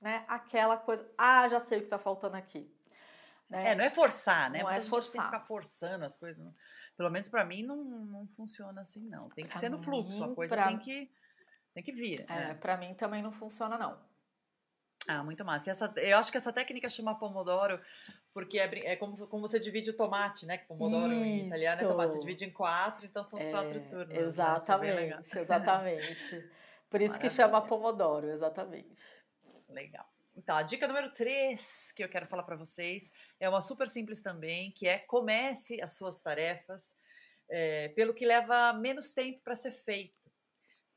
né, 0.00 0.24
aquela 0.26 0.78
coisa, 0.78 1.06
ah, 1.18 1.46
já 1.46 1.60
sei 1.60 1.78
o 1.78 1.80
que 1.82 1.86
está 1.86 1.98
faltando 1.98 2.36
aqui. 2.36 2.74
Né? 3.50 3.72
É, 3.72 3.74
não 3.74 3.84
é 3.84 3.90
forçar, 3.90 4.50
né? 4.50 4.60
Não 4.60 4.66
Muita 4.66 4.80
é 4.80 4.88
forçar. 4.88 5.12
Tem 5.12 5.20
que 5.20 5.26
ficar 5.26 5.40
forçando 5.40 6.04
as 6.04 6.16
coisas. 6.16 6.42
Não. 6.42 6.54
Pelo 6.96 7.10
menos 7.10 7.28
para 7.28 7.44
mim 7.44 7.62
não, 7.62 7.84
não 7.84 8.26
funciona 8.28 8.80
assim, 8.80 9.06
não. 9.08 9.28
Tem 9.30 9.44
que 9.44 9.50
pra 9.50 9.60
ser 9.60 9.68
no 9.68 9.78
fluxo, 9.78 10.24
a 10.24 10.34
coisa 10.34 10.56
pra... 10.56 10.68
tem 10.68 10.78
que 10.78 11.10
tem 11.74 11.82
que 11.82 11.92
vir. 11.92 12.24
É, 12.28 12.48
né? 12.48 12.54
para 12.54 12.76
mim 12.76 12.94
também 12.94 13.22
não 13.22 13.32
funciona, 13.32 13.76
não. 13.76 13.98
Ah, 15.10 15.24
muito 15.24 15.44
massa. 15.44 15.72
Essa, 15.72 15.92
eu 15.96 16.16
acho 16.18 16.30
que 16.30 16.38
essa 16.38 16.52
técnica 16.52 16.88
chama 16.88 17.18
Pomodoro 17.18 17.80
porque 18.32 18.60
é, 18.60 18.92
é 18.92 18.96
como, 18.96 19.16
como 19.26 19.48
você 19.48 19.58
divide 19.58 19.90
o 19.90 19.96
tomate, 19.96 20.46
né? 20.46 20.58
Pomodoro 20.58 21.12
Isso. 21.12 21.24
em 21.24 21.46
italiano 21.48 21.82
é 21.82 21.84
tomate. 21.84 22.12
Você 22.12 22.20
divide 22.20 22.44
em 22.44 22.50
quatro, 22.50 23.04
então 23.04 23.24
são 23.24 23.36
os 23.36 23.44
é, 23.44 23.50
quatro 23.50 23.80
turnos. 23.88 24.08
Né? 24.08 24.16
É 24.16 24.22
exatamente, 24.22 25.38
exatamente. 25.38 26.50
Por 26.88 27.02
isso 27.02 27.14
Maravilha. 27.14 27.18
que 27.18 27.30
chama 27.30 27.60
Pomodoro, 27.60 28.30
exatamente. 28.30 29.02
Legal. 29.68 30.06
Então, 30.36 30.56
a 30.56 30.62
dica 30.62 30.86
número 30.86 31.12
3 31.12 31.92
que 31.96 32.04
eu 32.04 32.08
quero 32.08 32.26
falar 32.26 32.44
para 32.44 32.54
vocês 32.54 33.12
é 33.40 33.48
uma 33.48 33.60
super 33.60 33.88
simples 33.88 34.22
também, 34.22 34.70
que 34.70 34.86
é 34.86 34.98
comece 34.98 35.82
as 35.82 35.96
suas 35.96 36.20
tarefas 36.20 36.94
é, 37.48 37.88
pelo 37.88 38.14
que 38.14 38.24
leva 38.24 38.72
menos 38.74 39.12
tempo 39.12 39.40
para 39.42 39.56
ser 39.56 39.72
feito. 39.72 40.19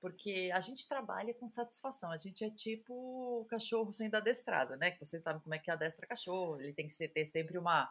Porque 0.04 0.52
a 0.54 0.60
gente 0.60 0.86
trabalha 0.86 1.34
com 1.34 1.48
satisfação. 1.48 2.12
A 2.12 2.18
gente 2.18 2.44
é 2.44 2.50
tipo 2.50 2.94
o 2.94 3.46
cachorro 3.46 3.94
sendo 3.94 4.16
adestrado, 4.16 4.76
né? 4.76 4.92
Que 4.92 5.00
vocês 5.00 5.24
sabem 5.24 5.42
como 5.42 5.56
é 5.56 5.58
que 5.58 5.72
adestra 5.72 6.06
cachorro. 6.06 6.60
Ele 6.60 6.74
tem 6.74 6.90
que 6.90 7.08
ter 7.08 7.26
sempre 7.26 7.58
uma, 7.58 7.90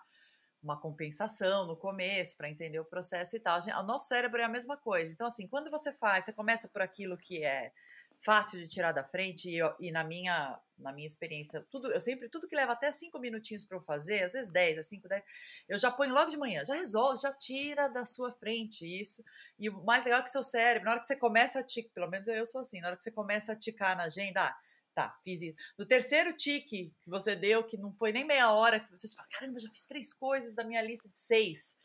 uma 0.63 0.79
compensação 0.79 1.67
no 1.67 1.75
começo 1.75 2.37
para 2.37 2.51
entender 2.51 2.79
o 2.79 2.85
processo 2.85 3.35
e 3.35 3.41
tal. 3.41 3.59
O 3.61 3.83
nosso 3.83 4.09
cérebro 4.09 4.43
é 4.43 4.45
a 4.45 4.49
mesma 4.51 4.77
coisa. 4.77 5.11
Então, 5.11 5.27
assim, 5.27 5.49
quando 5.49 5.71
você 5.71 5.91
faz, 5.91 6.27
você 6.27 6.35
começa 6.35 6.69
por 6.69 6.83
aquilo 6.83 7.17
que 7.17 7.43
é 7.43 7.73
fácil 8.25 8.59
de 8.61 8.69
tirar 8.69 8.93
da 8.93 9.05
frente 9.05 9.49
e, 9.49 9.59
e, 9.81 9.91
na 9.91 10.05
minha 10.05 10.59
na 10.79 10.93
minha 10.93 11.07
experiência 11.07 11.65
tudo 11.71 11.93
eu 11.93 12.01
sempre 12.01 12.29
tudo 12.29 12.49
que 12.49 12.57
leva 12.57 12.73
até 12.73 12.91
cinco 12.91 13.19
minutinhos 13.19 13.65
para 13.65 13.77
eu 13.77 13.83
fazer 13.83 14.25
às 14.25 14.33
vezes 14.33 14.51
dez 14.51 14.79
a 14.79 14.83
cinco 14.83 15.09
dez 15.09 15.23
eu 15.69 15.77
já 15.77 15.91
ponho 15.91 16.15
logo 16.15 16.31
de 16.31 16.37
manhã 16.37 16.65
já 16.65 16.75
resolve 16.75 17.21
já 17.21 17.33
tira 17.33 17.89
da 17.89 18.07
sua 18.07 18.33
frente 18.33 18.85
isso. 18.85 19.23
E 19.59 19.69
o 19.69 19.85
mais 19.85 20.05
legal 20.05 20.21
é 20.21 20.23
que 20.23 20.31
seu 20.31 20.43
cérebro 20.43 20.87
na 20.87 20.93
hora 20.93 21.01
que 21.01 21.07
você 21.07 21.17
começa 21.17 21.61
a 21.61 21.65
ticar 21.65 21.93
pelo 21.93 22.09
menos 22.09 22.27
eu 22.29 22.47
sou 22.47 22.61
assim 22.61 22.81
na 22.81 22.89
hora 22.89 22.97
que 22.97 23.05
você 23.05 23.11
começa 23.13 23.53
a 23.53 23.57
ticar 23.57 23.97
na 23.97 24.05
agenda 24.05 24.45
ah, 24.45 24.57
tá 24.95 25.19
fiz 25.25 25.43
isso. 25.43 25.57
No 25.79 25.87
terceiro 25.87 26.37
tique 26.37 26.93
que 27.01 27.11
você 27.11 27.35
deu 27.37 27.65
que 27.65 27.77
não 27.77 27.93
foi 27.93 28.13
nem 28.13 28.25
meia 28.25 28.53
hora 28.53 28.81
que 28.81 28.91
você 28.91 29.09
fala 29.09 29.29
caramba 29.29 29.59
já 29.59 29.69
fiz 29.69 29.87
três 29.87 30.13
coisas 30.15 30.55
da 30.55 30.65
minha 30.65 30.83
lista 30.83 31.09
de 31.09 31.19
seis 31.19 31.77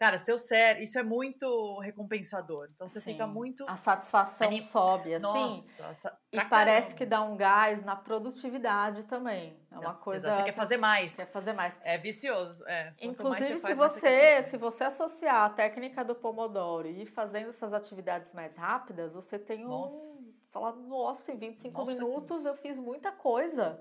Cara, 0.00 0.16
seu 0.16 0.38
cérebro, 0.38 0.82
isso 0.82 0.98
é 0.98 1.02
muito 1.02 1.78
recompensador. 1.80 2.70
Então 2.74 2.88
você 2.88 3.02
Sim. 3.02 3.12
fica 3.12 3.26
muito. 3.26 3.66
A 3.68 3.76
satisfação 3.76 4.46
anim... 4.46 4.62
sobe, 4.62 5.14
assim. 5.14 5.22
Nossa, 5.22 6.18
e 6.32 6.38
caramba. 6.38 6.56
parece 6.56 6.94
que 6.94 7.04
dá 7.04 7.20
um 7.20 7.36
gás 7.36 7.82
na 7.82 7.94
produtividade 7.94 9.04
também. 9.04 9.54
É 9.70 9.78
uma 9.78 9.92
coisa. 9.92 10.32
Você 10.32 10.42
quer 10.44 10.54
fazer 10.54 10.78
mais. 10.78 11.16
Quer 11.16 11.26
fazer 11.26 11.52
mais. 11.52 11.78
É 11.84 11.98
vicioso. 11.98 12.64
É. 12.66 12.94
Inclusive, 12.98 13.58
você 13.58 13.66
se 13.66 13.74
você, 13.74 14.42
se 14.42 14.56
você 14.56 14.84
associar 14.84 15.44
a 15.44 15.50
técnica 15.50 16.02
do 16.02 16.14
Pomodoro 16.14 16.88
e 16.88 17.02
ir 17.02 17.06
fazendo 17.06 17.50
essas 17.50 17.74
atividades 17.74 18.32
mais 18.32 18.56
rápidas, 18.56 19.12
você 19.12 19.38
tem 19.38 19.66
um. 19.66 19.68
Nossa. 19.68 20.18
Falar, 20.48 20.72
nossa, 20.72 21.30
em 21.30 21.36
25 21.36 21.78
nossa, 21.78 21.92
minutos 21.92 22.42
que... 22.42 22.48
eu 22.48 22.54
fiz 22.54 22.78
muita 22.78 23.12
coisa. 23.12 23.78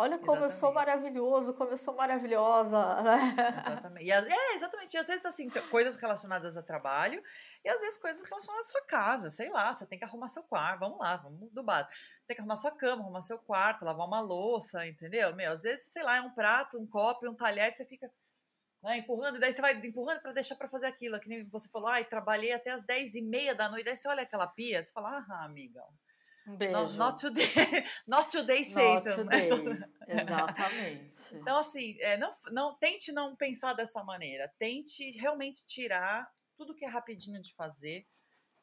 Olha 0.00 0.18
como 0.18 0.32
exatamente. 0.32 0.54
eu 0.54 0.58
sou 0.58 0.72
maravilhoso, 0.72 1.54
como 1.54 1.70
eu 1.72 1.76
sou 1.76 1.94
maravilhosa. 1.94 3.02
Né? 3.02 3.36
Exatamente. 3.60 4.06
E, 4.06 4.10
é, 4.10 4.54
exatamente. 4.54 4.94
E 4.94 4.98
às 4.98 5.06
vezes, 5.06 5.26
assim, 5.26 5.50
coisas 5.70 6.00
relacionadas 6.00 6.56
a 6.56 6.62
trabalho 6.62 7.22
e 7.62 7.68
às 7.68 7.78
vezes 7.82 7.98
coisas 7.98 8.22
relacionadas 8.26 8.68
à 8.68 8.70
sua 8.70 8.82
casa. 8.86 9.28
Sei 9.28 9.50
lá, 9.50 9.74
você 9.74 9.86
tem 9.86 9.98
que 9.98 10.04
arrumar 10.04 10.28
seu 10.28 10.42
quarto. 10.42 10.80
Vamos 10.80 10.98
lá, 10.98 11.18
vamos 11.18 11.52
do 11.52 11.62
básico. 11.62 11.94
Você 11.94 12.28
tem 12.28 12.36
que 12.36 12.40
arrumar 12.40 12.56
sua 12.56 12.70
cama, 12.70 13.02
arrumar 13.02 13.20
seu 13.20 13.38
quarto, 13.38 13.84
lavar 13.84 14.06
uma 14.06 14.20
louça, 14.20 14.86
entendeu? 14.86 15.36
Meu, 15.36 15.52
às 15.52 15.62
vezes, 15.62 15.92
sei 15.92 16.02
lá, 16.02 16.16
é 16.16 16.22
um 16.22 16.30
prato, 16.30 16.80
um 16.80 16.86
copo, 16.86 17.28
um 17.28 17.34
talher, 17.34 17.74
você 17.74 17.84
fica 17.84 18.10
né, 18.82 18.96
empurrando, 18.96 19.36
e 19.36 19.40
daí 19.40 19.52
você 19.52 19.60
vai 19.60 19.74
empurrando 19.74 20.22
para 20.22 20.32
deixar 20.32 20.56
para 20.56 20.68
fazer 20.68 20.86
aquilo. 20.86 21.20
Que 21.20 21.28
nem 21.28 21.46
você 21.46 21.68
falou, 21.68 21.88
ai, 21.88 22.06
trabalhei 22.06 22.52
até 22.52 22.70
as 22.70 22.84
10 22.84 23.16
e 23.16 23.22
meia 23.22 23.54
da 23.54 23.68
noite. 23.68 23.84
Daí 23.84 23.96
você 23.98 24.08
olha 24.08 24.22
aquela 24.22 24.46
pia, 24.46 24.82
você 24.82 24.90
fala, 24.92 25.22
ah, 25.28 25.44
amiga. 25.44 25.82
Um 26.50 26.56
beijo. 26.56 26.72
Not, 26.72 26.96
not 26.98 27.20
today, 27.20 27.84
not 28.06 28.30
today, 28.36 28.64
Satan. 28.64 29.24
Not 29.24 29.48
today. 29.48 29.84
Exatamente. 30.08 31.12
então, 31.32 31.58
assim, 31.58 31.96
é, 32.00 32.16
não, 32.16 32.32
não, 32.50 32.74
tente 32.76 33.12
não 33.12 33.36
pensar 33.36 33.72
dessa 33.72 34.02
maneira. 34.02 34.52
Tente 34.58 35.10
realmente 35.12 35.64
tirar 35.64 36.28
tudo 36.56 36.74
que 36.74 36.84
é 36.84 36.88
rapidinho 36.88 37.40
de 37.40 37.54
fazer 37.54 38.06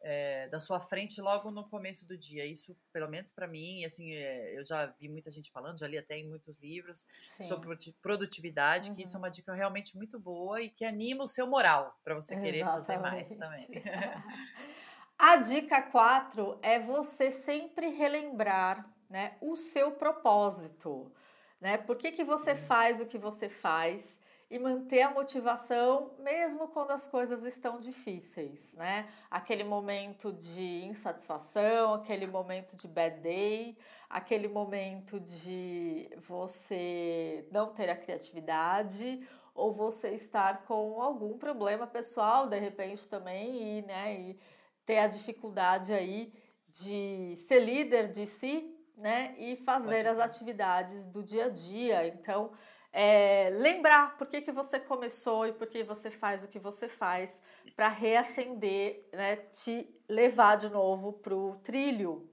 é, 0.01 0.47
da 0.49 0.59
sua 0.59 0.79
frente 0.79 1.19
logo 1.21 1.49
no 1.49 1.67
começo 1.67 2.07
do 2.07 2.17
dia. 2.17 2.45
Isso, 2.45 2.75
pelo 2.91 3.09
menos 3.09 3.31
para 3.31 3.47
mim, 3.47 3.85
assim, 3.85 4.13
é, 4.13 4.57
eu 4.57 4.63
já 4.63 4.85
vi 4.85 5.09
muita 5.09 5.31
gente 5.31 5.51
falando, 5.51 5.79
já 5.79 5.87
li 5.87 5.97
até 5.97 6.17
em 6.17 6.27
muitos 6.27 6.57
livros 6.59 7.05
Sim. 7.35 7.43
sobre 7.43 7.75
produtividade, 8.01 8.89
uhum. 8.89 8.95
que 8.95 9.03
isso 9.03 9.13
é 9.13 9.17
uhum. 9.17 9.23
uma 9.23 9.31
dica 9.31 9.53
realmente 9.53 9.95
muito 9.95 10.19
boa 10.19 10.61
e 10.61 10.69
que 10.69 10.85
anima 10.85 11.23
o 11.23 11.27
seu 11.27 11.47
moral 11.47 11.97
para 12.03 12.15
você 12.15 12.35
querer 12.35 12.59
Exatamente. 12.59 12.85
fazer 12.85 12.97
mais 12.99 13.35
também. 13.35 13.67
A 15.17 15.37
dica 15.37 15.81
4 15.81 16.59
é 16.61 16.79
você 16.79 17.31
sempre 17.31 17.89
relembrar 17.89 18.87
né, 19.09 19.35
o 19.41 19.55
seu 19.55 19.91
propósito. 19.91 21.11
Né? 21.59 21.77
Por 21.77 21.95
que, 21.95 22.11
que 22.11 22.23
você 22.23 22.51
uhum. 22.51 22.57
faz 22.57 23.01
o 23.01 23.05
que 23.05 23.17
você 23.17 23.49
faz? 23.49 24.19
e 24.49 24.57
manter 24.57 25.01
a 25.01 25.11
motivação 25.11 26.11
mesmo 26.19 26.69
quando 26.69 26.91
as 26.91 27.05
coisas 27.05 27.43
estão 27.43 27.79
difíceis, 27.79 28.73
né? 28.75 29.07
Aquele 29.29 29.63
momento 29.63 30.31
de 30.31 30.85
insatisfação, 30.85 31.95
aquele 31.95 32.25
momento 32.25 32.75
de 32.77 32.87
bad 32.87 33.19
day, 33.19 33.77
aquele 34.09 34.47
momento 34.47 35.19
de 35.19 36.09
você 36.25 37.45
não 37.51 37.73
ter 37.73 37.89
a 37.89 37.95
criatividade 37.95 39.27
ou 39.53 39.73
você 39.73 40.11
estar 40.11 40.63
com 40.63 41.01
algum 41.01 41.37
problema 41.37 41.85
pessoal 41.85 42.47
de 42.47 42.57
repente 42.57 43.07
também 43.07 43.79
e, 43.79 43.81
né, 43.81 44.15
e 44.15 44.39
ter 44.87 44.99
a 44.99 45.07
dificuldade 45.07 45.93
aí 45.93 46.33
de 46.69 47.35
ser 47.35 47.59
líder 47.59 48.09
de 48.09 48.25
si, 48.25 48.73
né, 48.95 49.35
e 49.37 49.57
fazer 49.57 50.07
as 50.07 50.17
atividades 50.17 51.05
do 51.05 51.21
dia 51.21 51.45
a 51.45 51.49
dia. 51.49 52.07
Então, 52.07 52.51
é, 52.91 53.49
lembrar 53.51 54.17
por 54.17 54.25
que, 54.25 54.41
que 54.41 54.51
você 54.51 54.79
começou 54.79 55.45
e 55.45 55.51
por 55.51 55.67
que 55.67 55.83
você 55.83 56.09
faz 56.09 56.43
o 56.43 56.47
que 56.47 56.57
você 56.57 56.87
faz 56.87 57.41
para 57.75 57.89
reacender, 57.89 59.07
né, 59.11 59.35
te 59.35 59.87
levar 60.09 60.55
de 60.55 60.69
novo 60.69 61.13
para 61.13 61.35
o 61.35 61.57
trilho. 61.57 62.27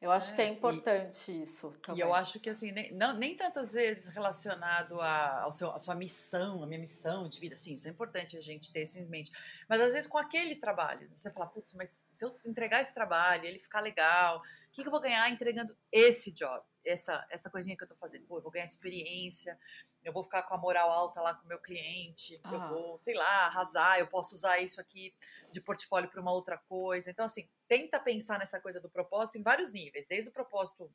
Eu 0.00 0.12
acho 0.12 0.32
é, 0.32 0.34
que 0.36 0.42
é 0.42 0.48
importante 0.48 1.32
e, 1.32 1.42
isso. 1.42 1.72
Também. 1.82 1.98
E 1.98 2.02
eu 2.02 2.14
acho 2.14 2.38
que 2.38 2.48
assim, 2.48 2.70
nem, 2.70 2.92
não, 2.92 3.14
nem 3.14 3.34
tantas 3.34 3.72
vezes 3.72 4.06
relacionado 4.08 5.00
a, 5.00 5.42
ao 5.42 5.52
seu, 5.52 5.70
a 5.70 5.80
sua 5.80 5.94
missão, 5.94 6.62
a 6.62 6.66
minha 6.66 6.78
missão 6.78 7.28
de 7.28 7.40
vida, 7.40 7.56
sim, 7.56 7.74
isso 7.74 7.88
é 7.88 7.90
importante 7.90 8.36
a 8.36 8.40
gente 8.40 8.72
ter 8.72 8.82
isso 8.82 8.98
em 8.98 9.06
mente. 9.06 9.32
Mas 9.68 9.80
às 9.80 9.92
vezes 9.92 10.08
com 10.08 10.18
aquele 10.18 10.54
trabalho, 10.54 11.10
você 11.14 11.30
fala, 11.30 11.46
putz, 11.46 11.74
mas 11.74 12.00
se 12.12 12.24
eu 12.24 12.36
entregar 12.44 12.80
esse 12.80 12.94
trabalho, 12.94 13.44
ele 13.44 13.58
ficar 13.58 13.80
legal, 13.80 14.38
o 14.38 14.70
que, 14.70 14.82
que 14.82 14.88
eu 14.88 14.92
vou 14.92 15.00
ganhar 15.00 15.28
entregando 15.30 15.76
esse 15.90 16.30
job? 16.30 16.62
Essa, 16.88 17.26
essa 17.30 17.50
coisinha 17.50 17.76
que 17.76 17.84
eu 17.84 17.88
tô 17.88 17.94
fazendo. 17.94 18.26
Pô, 18.26 18.38
eu 18.38 18.42
vou 18.42 18.50
ganhar 18.50 18.64
experiência, 18.64 19.58
eu 20.04 20.12
vou 20.12 20.22
ficar 20.22 20.42
com 20.42 20.54
a 20.54 20.58
moral 20.58 20.90
alta 20.90 21.20
lá 21.20 21.34
com 21.34 21.44
o 21.44 21.48
meu 21.48 21.58
cliente, 21.58 22.40
ah. 22.44 22.52
eu 22.52 22.68
vou, 22.68 22.98
sei 22.98 23.14
lá, 23.14 23.46
arrasar, 23.46 23.98
eu 23.98 24.06
posso 24.06 24.34
usar 24.34 24.58
isso 24.58 24.80
aqui 24.80 25.14
de 25.52 25.60
portfólio 25.60 26.10
para 26.10 26.20
uma 26.20 26.32
outra 26.32 26.56
coisa. 26.56 27.10
Então, 27.10 27.24
assim, 27.24 27.48
tenta 27.66 28.00
pensar 28.00 28.38
nessa 28.38 28.60
coisa 28.60 28.80
do 28.80 28.88
propósito 28.88 29.38
em 29.38 29.42
vários 29.42 29.70
níveis, 29.70 30.06
desde 30.06 30.30
o 30.30 30.32
propósito 30.32 30.90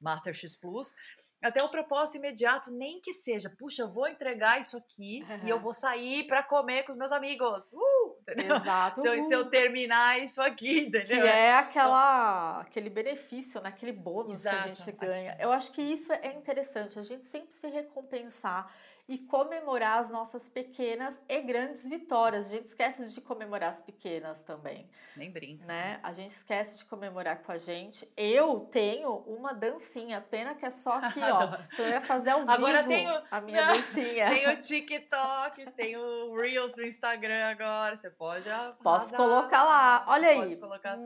Master 0.00 0.34
X 0.34 0.56
Plus 0.56 0.94
até 1.42 1.62
o 1.62 1.68
propósito 1.68 2.18
imediato, 2.18 2.70
nem 2.70 3.00
que 3.00 3.12
seja, 3.12 3.50
puxa, 3.50 3.82
eu 3.82 3.90
vou 3.90 4.06
entregar 4.06 4.60
isso 4.60 4.76
aqui 4.76 5.24
uhum. 5.28 5.46
e 5.46 5.50
eu 5.50 5.58
vou 5.58 5.74
sair 5.74 6.24
para 6.26 6.42
comer 6.42 6.84
com 6.84 6.92
os 6.92 6.98
meus 6.98 7.10
amigos. 7.10 7.72
Uh, 7.72 8.01
Exato. 8.28 9.00
se, 9.00 9.08
eu, 9.08 9.24
se, 9.26 9.34
eu, 9.34 9.44
terminar 9.46 10.18
isso 10.20 10.40
aqui, 10.40 10.80
entendeu? 10.86 11.22
Que 11.22 11.28
é 11.28 11.54
aquela, 11.54 12.60
aquele 12.60 12.90
benefício, 12.90 13.60
né? 13.60 13.68
aquele 13.68 13.92
bônus 13.92 14.40
Exato. 14.40 14.56
que 14.56 14.70
a 14.70 14.74
gente 14.74 14.92
ganha. 14.92 15.36
Eu 15.40 15.52
acho 15.52 15.72
que 15.72 15.82
isso 15.82 16.12
é 16.12 16.32
interessante, 16.32 16.98
a 16.98 17.02
gente 17.02 17.26
sempre 17.26 17.54
se 17.54 17.68
recompensar 17.68 18.72
e 19.08 19.18
comemorar 19.18 19.98
as 19.98 20.08
nossas 20.08 20.48
pequenas 20.48 21.20
e 21.28 21.40
grandes 21.40 21.86
vitórias. 21.86 22.46
A 22.46 22.48
gente 22.50 22.66
esquece 22.66 23.08
de 23.08 23.20
comemorar 23.20 23.70
as 23.70 23.80
pequenas 23.80 24.42
também. 24.42 24.88
Nem 25.16 25.30
brinca. 25.30 25.66
Né? 25.66 26.00
A 26.02 26.12
gente 26.12 26.30
esquece 26.30 26.78
de 26.78 26.84
comemorar 26.84 27.42
com 27.42 27.52
a 27.52 27.58
gente. 27.58 28.10
Eu 28.16 28.60
tenho 28.60 29.16
uma 29.26 29.52
dancinha, 29.52 30.20
pena 30.20 30.54
que 30.54 30.64
é 30.64 30.70
só 30.70 30.92
aqui, 30.92 31.20
ó. 31.20 31.42
Então 31.72 31.86
eu 31.86 31.92
ia 31.92 32.00
fazer 32.00 32.30
ao 32.30 32.40
vivo 32.40 32.52
agora 32.52 32.84
tenho, 32.84 33.22
a 33.30 33.40
minha 33.40 33.66
não, 33.66 33.76
dancinha. 33.76 34.28
Tem 34.28 34.48
o 34.50 34.60
TikTok, 34.60 35.70
tem 35.72 35.96
o 35.96 36.34
Reels 36.34 36.72
do 36.72 36.82
Instagram 36.82 37.50
agora. 37.50 37.96
Você 37.96 38.10
pode. 38.10 38.48
Posso 38.82 39.14
colocar 39.16 39.64
lá. 39.64 40.04
Olha 40.08 40.28
aí. 40.28 40.58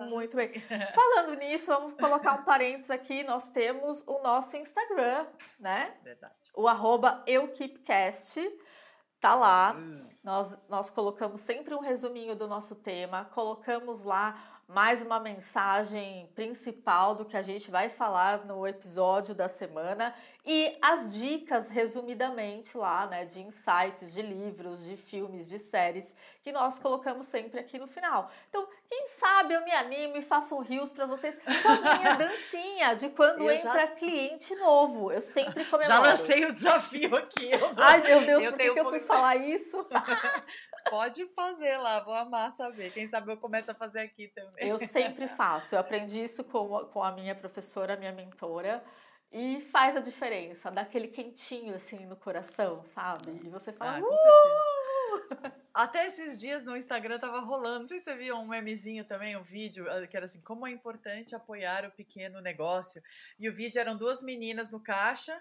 Muito 0.09 0.37
bem. 0.37 0.53
Falando 0.95 1.35
nisso, 1.39 1.67
vamos 1.67 1.95
colocar 1.95 2.33
um 2.35 2.45
parênteses 2.45 2.91
aqui. 2.91 3.23
Nós 3.23 3.49
temos 3.49 4.03
o 4.07 4.21
nosso 4.23 4.57
Instagram, 4.57 5.27
né? 5.59 5.95
Verdade 6.03 6.46
o 6.57 6.67
arroba 6.67 7.23
EuKeepCast 7.27 8.41
tá 9.21 9.35
lá. 9.35 9.77
Hum. 9.79 10.09
Nós, 10.25 10.59
nós 10.69 10.91
colocamos 10.91 11.43
sempre 11.43 11.73
um 11.73 11.79
resuminho 11.79 12.35
do 12.35 12.49
nosso 12.49 12.75
tema, 12.75 13.27
colocamos 13.27 14.03
lá 14.03 14.57
mais 14.67 15.01
uma 15.01 15.21
mensagem 15.21 16.29
principal 16.35 17.15
do 17.15 17.25
que 17.25 17.37
a 17.37 17.43
gente 17.43 17.71
vai 17.71 17.89
falar 17.89 18.45
no 18.45 18.67
episódio 18.67 19.33
da 19.33 19.49
semana 19.49 20.13
e 20.47 20.79
as 20.81 21.13
dicas 21.13 21.69
resumidamente 21.69 22.79
lá, 22.79 23.09
né, 23.09 23.25
de 23.25 23.41
insights, 23.41 24.13
de 24.13 24.23
livros, 24.23 24.85
de 24.85 24.97
filmes, 24.97 25.49
de 25.49 25.59
séries 25.59 26.15
que 26.41 26.53
nós 26.53 26.79
colocamos 26.79 27.27
sempre 27.27 27.59
aqui 27.59 27.77
no 27.77 27.89
final. 27.89 28.31
Então, 28.49 28.69
quem 28.89 29.09
sabe 29.09 29.55
eu 29.55 29.65
me 29.65 29.73
animo 29.73 30.17
e 30.17 30.23
faço 30.23 30.55
um 30.55 30.61
rios 30.61 30.93
para 30.93 31.05
vocês 31.05 31.37
com 31.37 31.69
a 31.69 31.99
minha 31.99 32.15
dancinha 32.15 32.95
de 32.95 33.09
quando 33.09 33.41
eu 33.41 33.51
entra 33.51 33.73
já... 33.73 33.87
cliente 33.89 34.55
novo. 34.55 35.11
Eu 35.11 35.21
sempre 35.21 35.65
comemoro. 35.67 35.89
Já 35.89 35.99
lancei 35.99 36.45
o 36.45 36.53
desafio 36.53 37.17
aqui. 37.17 37.51
Ai, 37.77 38.01
meu 38.03 38.25
Deus, 38.25 38.45
eu 38.45 38.53
por 38.53 38.59
que, 38.59 38.71
que 38.73 38.79
eu 38.79 38.89
fui 38.89 39.01
falar 39.01 39.35
isso? 39.43 39.85
Pode 40.89 41.27
fazer 41.35 41.77
lá, 41.79 41.99
vou 41.99 42.15
amar 42.15 42.53
saber. 42.53 42.93
Quem 42.93 43.09
sabe 43.09 43.33
eu 43.33 43.37
começo 43.37 43.73
a 43.73 43.75
fazer 43.75 43.99
aqui 43.99 44.29
também. 44.29 44.69
Eu 44.69 44.79
sempre 44.79 45.27
faço. 45.27 45.75
Eu 45.75 45.81
aprendi 45.81 46.23
isso 46.23 46.45
com, 46.45 46.85
com 46.93 47.03
a 47.03 47.11
minha 47.11 47.35
professora, 47.35 47.95
a 47.95 47.97
minha 47.97 48.13
mentora. 48.13 48.85
E 49.33 49.61
faz 49.73 49.97
a 49.97 50.01
diferença, 50.01 50.71
dá 50.71 50.83
aquele 50.83 51.09
quentinho 51.09 51.75
assim 51.75 52.07
no 52.07 52.17
coração, 52.17 52.83
sabe? 52.83 53.41
E 53.45 53.49
você 53.49 53.73
fala, 53.73 53.99
ah, 53.99 54.01
uh! 54.01 55.53
Até 55.75 56.07
esses 56.07 56.41
dias 56.41 56.65
no 56.65 56.77
Instagram 56.77 57.19
tava 57.19 57.41
rolando, 57.41 57.81
não 57.81 57.87
sei 57.87 57.99
se 57.99 58.05
você 58.05 58.17
viu 58.17 58.37
um 58.37 58.47
memezinho 58.47 59.05
também, 59.05 59.37
um 59.37 59.43
vídeo, 59.43 59.91
ah, 59.91 60.07
que 60.07 60.17
era 60.17 60.27
assim, 60.27 60.41
como 60.41 60.67
é 60.67 60.71
importante 60.71 61.35
apoiar 61.35 61.85
o 61.85 61.91
pequeno 61.91 62.41
negócio. 62.41 63.03
E 63.39 63.49
o 63.49 63.55
vídeo 63.55 63.81
eram 63.81 63.97
duas 63.97 64.23
meninas 64.23 64.71
no 64.71 64.81
caixa, 64.81 65.39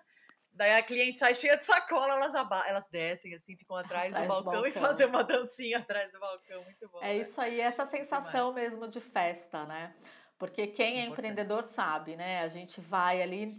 Daí 0.56 0.72
a 0.72 0.82
cliente 0.82 1.20
sai 1.20 1.36
cheia 1.36 1.58
de 1.58 1.66
sacola, 1.66 2.14
elas, 2.14 2.34
elas 2.66 2.88
descem, 2.88 3.36
assim, 3.36 3.58
ficam 3.58 3.76
atrás, 3.76 4.16
atrás 4.16 4.26
do, 4.26 4.30
balcão 4.30 4.54
do, 4.54 4.62
balcão 4.62 4.68
e 4.70 4.72
fazem 4.72 5.06
uma 5.06 5.22
dancinha 5.22 5.80
atrás 5.80 6.14
do 6.14 6.20
balcão. 6.20 6.64
Muito 6.64 6.88
bom. 6.88 7.00
É 7.02 7.08
né? 7.08 7.18
isso 7.18 7.42
aí, 7.42 7.60
essa 7.60 7.86
sensação 7.86 8.54
mesmo 8.54 8.88
de 8.88 9.02
festa, 9.02 9.66
né? 9.66 9.94
Porque 10.38 10.66
quem 10.68 11.02
é 11.02 11.06
empreendedor 11.06 11.66
sabe, 11.66 12.16
né? 12.16 12.42
A 12.42 12.48
gente 12.48 12.80
vai 12.80 13.22
ali 13.22 13.50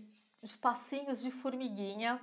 de 0.42 0.57
passinhos 0.59 1.22
de 1.22 1.31
formiguinha, 1.31 2.20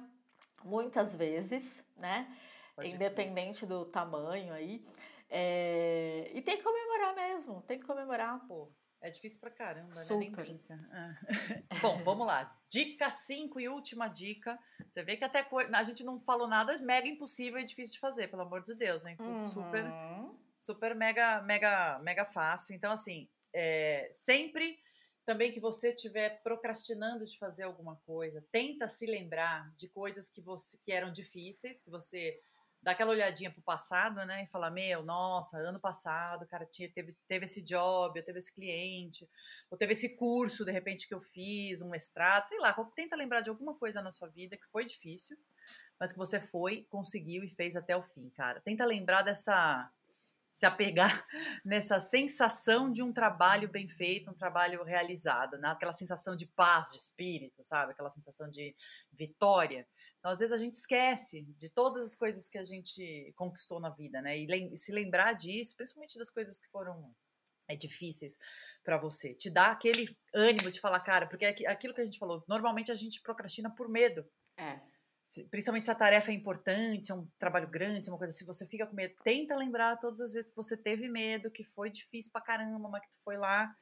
muitas 0.64 1.16
vezes, 1.16 1.84
né? 1.98 2.28
Pode 2.76 2.90
Independente 2.90 3.66
do 3.66 3.86
tamanho 3.86 4.54
aí. 4.54 4.86
É... 5.30 6.32
E 6.34 6.42
tem 6.42 6.58
que 6.58 6.64
comemorar 6.64 7.16
mesmo, 7.16 7.62
tem 7.64 7.80
que 7.80 7.86
comemorar. 7.86 8.40
Pô, 8.48 8.72
é 9.04 9.10
difícil 9.10 9.40
pra 9.40 9.52
caramba, 9.52 9.94
Super. 9.94 10.14
né? 10.14 10.20
Nem 10.20 10.32
brinca. 10.32 10.80
Ah. 10.92 11.16
Bom, 11.82 12.02
vamos 12.04 12.26
lá. 12.26 12.56
Dica 12.70 13.12
5 13.12 13.60
e 13.60 13.68
última 13.68 14.08
dica. 14.08 14.58
Você 14.88 15.04
vê 15.04 15.18
que 15.18 15.26
até 15.26 15.46
a 15.74 15.84
gente 15.84 16.04
não 16.04 16.22
falou 16.22 16.48
nada 16.48 16.78
mega 16.80 17.08
impossível 17.08 17.60
e 17.60 17.66
difícil 17.66 17.96
de 17.96 18.00
fazer, 18.00 18.30
pelo 18.30 18.44
amor 18.44 18.64
de 18.64 18.74
Deus, 18.76 19.04
né? 19.04 19.16
Tudo 19.18 19.30
uhum. 19.30 19.42
super, 19.42 19.86
super 20.58 20.96
mega, 20.96 21.42
mega, 21.42 22.00
mega 22.00 22.26
fácil. 22.26 22.76
Então, 22.76 22.94
assim, 22.94 23.28
é, 23.54 24.08
sempre 24.10 24.80
também 25.26 25.52
que 25.52 25.60
você 25.60 25.94
estiver 25.94 26.42
procrastinando 26.44 27.26
de 27.26 27.38
fazer 27.38 27.64
alguma 27.64 27.96
coisa, 28.06 28.46
tenta 28.52 28.88
se 28.88 29.06
lembrar 29.06 29.74
de 29.76 29.88
coisas 29.88 30.30
que 30.30 30.42
você 30.42 30.78
que 30.84 30.92
eram 30.92 31.12
difíceis, 31.12 31.82
que 31.82 31.90
você 31.90 32.40
dar 32.84 32.92
aquela 32.92 33.12
olhadinha 33.12 33.50
pro 33.50 33.62
passado, 33.62 34.26
né? 34.26 34.44
E 34.44 34.48
falar, 34.48 34.70
meu, 34.70 35.04
nossa, 35.04 35.58
ano 35.58 35.80
passado, 35.80 36.46
cara 36.46 36.66
tinha, 36.66 36.92
teve, 36.92 37.16
teve 37.30 37.46
esse 37.46 37.62
job, 37.62 38.20
eu 38.20 38.26
teve 38.26 38.40
esse 38.40 38.54
cliente, 38.54 39.28
ou 39.72 39.78
teve 39.78 39.94
esse 39.94 40.10
curso, 40.18 40.66
de 40.66 40.72
repente, 40.72 41.08
que 41.08 41.14
eu 41.14 41.22
fiz, 41.22 41.82
um 41.82 41.90
mestrado, 41.90 42.48
sei 42.48 42.60
lá, 42.60 42.74
tenta 42.94 43.16
lembrar 43.16 43.40
de 43.40 43.50
alguma 43.50 43.74
coisa 43.74 44.02
na 44.02 44.12
sua 44.12 44.28
vida 44.28 44.58
que 44.58 44.68
foi 44.68 44.86
difícil, 44.86 45.38
mas 45.98 46.12
que 46.12 46.20
você 46.20 46.42
foi, 46.42 46.86
conseguiu 46.90 47.44
e 47.46 47.50
fez 47.50 47.78
até 47.78 47.96
o 47.96 48.04
fim, 48.04 48.30
cara. 48.32 48.60
Tenta 48.60 48.84
lembrar 48.86 49.22
dessa 49.22 49.90
se 50.54 50.66
apegar 50.66 51.26
nessa 51.66 52.00
sensação 52.00 52.92
de 52.92 53.02
um 53.02 53.12
trabalho 53.12 53.68
bem 53.68 53.90
feito, 53.90 54.30
um 54.30 54.36
trabalho 54.36 54.84
realizado, 54.84 55.58
né? 55.58 55.70
aquela 55.70 55.94
sensação 55.94 56.36
de 56.36 56.46
paz 56.46 56.92
de 56.92 56.98
espírito, 56.98 57.66
sabe? 57.66 57.92
Aquela 57.92 58.12
sensação 58.12 58.50
de 58.50 58.76
vitória. 59.12 59.88
Então, 60.20 60.32
às 60.32 60.40
vezes 60.40 60.54
a 60.54 60.58
gente 60.58 60.76
esquece 60.76 61.42
de 61.58 61.70
todas 61.70 62.04
as 62.04 62.16
coisas 62.16 62.48
que 62.48 62.58
a 62.58 62.64
gente 62.64 63.34
conquistou 63.36 63.80
na 63.80 63.90
vida, 63.90 64.22
né? 64.22 64.38
E 64.38 64.78
se 64.78 64.92
lembrar 64.92 65.34
disso, 65.34 65.76
principalmente 65.76 66.18
das 66.18 66.30
coisas 66.30 66.62
que 66.62 66.70
foram 66.70 67.14
é, 67.68 67.76
difíceis 67.76 68.38
para 68.86 68.98
você, 68.98 69.34
te 69.34 69.50
dá 69.50 69.72
aquele 69.72 70.18
ânimo 70.34 70.72
de 70.72 70.80
falar, 70.80 71.02
cara, 71.02 71.28
porque 71.28 71.46
é 71.46 71.68
aquilo 71.68 71.94
que 71.94 72.00
a 72.00 72.06
gente 72.06 72.20
falou, 72.20 72.42
normalmente 72.48 72.90
a 72.90 72.96
gente 72.96 73.22
procrastina 73.22 73.70
por 73.70 73.90
medo. 73.90 74.26
É 74.56 74.80
principalmente 75.50 75.86
se 75.86 75.92
a 75.92 75.96
tarefa 75.96 76.32
é 76.32 76.34
importante, 76.34 77.12
é 77.12 77.16
um 77.16 77.28
trabalho 77.40 77.68
grande, 77.68 78.10
é 78.10 78.12
uma 78.12 78.18
coisa 78.18 78.34
assim, 78.34 78.46
você 78.46 78.66
fica 78.66 78.86
com 78.86 78.96
medo, 78.96 79.16
tenta 79.24 79.56
lembrar 79.56 79.98
todas 79.98 80.20
as 80.20 80.34
vezes 80.34 80.50
que 80.50 80.56
você 80.56 80.76
teve 80.76 81.08
medo, 81.08 81.52
que 81.52 81.64
foi 81.64 81.90
difícil 81.90 82.32
pra 82.32 82.42
caramba, 82.42 82.90
mas 82.90 83.02
que 83.02 83.10
tu 83.10 83.24
foi 83.24 83.38
lá 83.38 83.74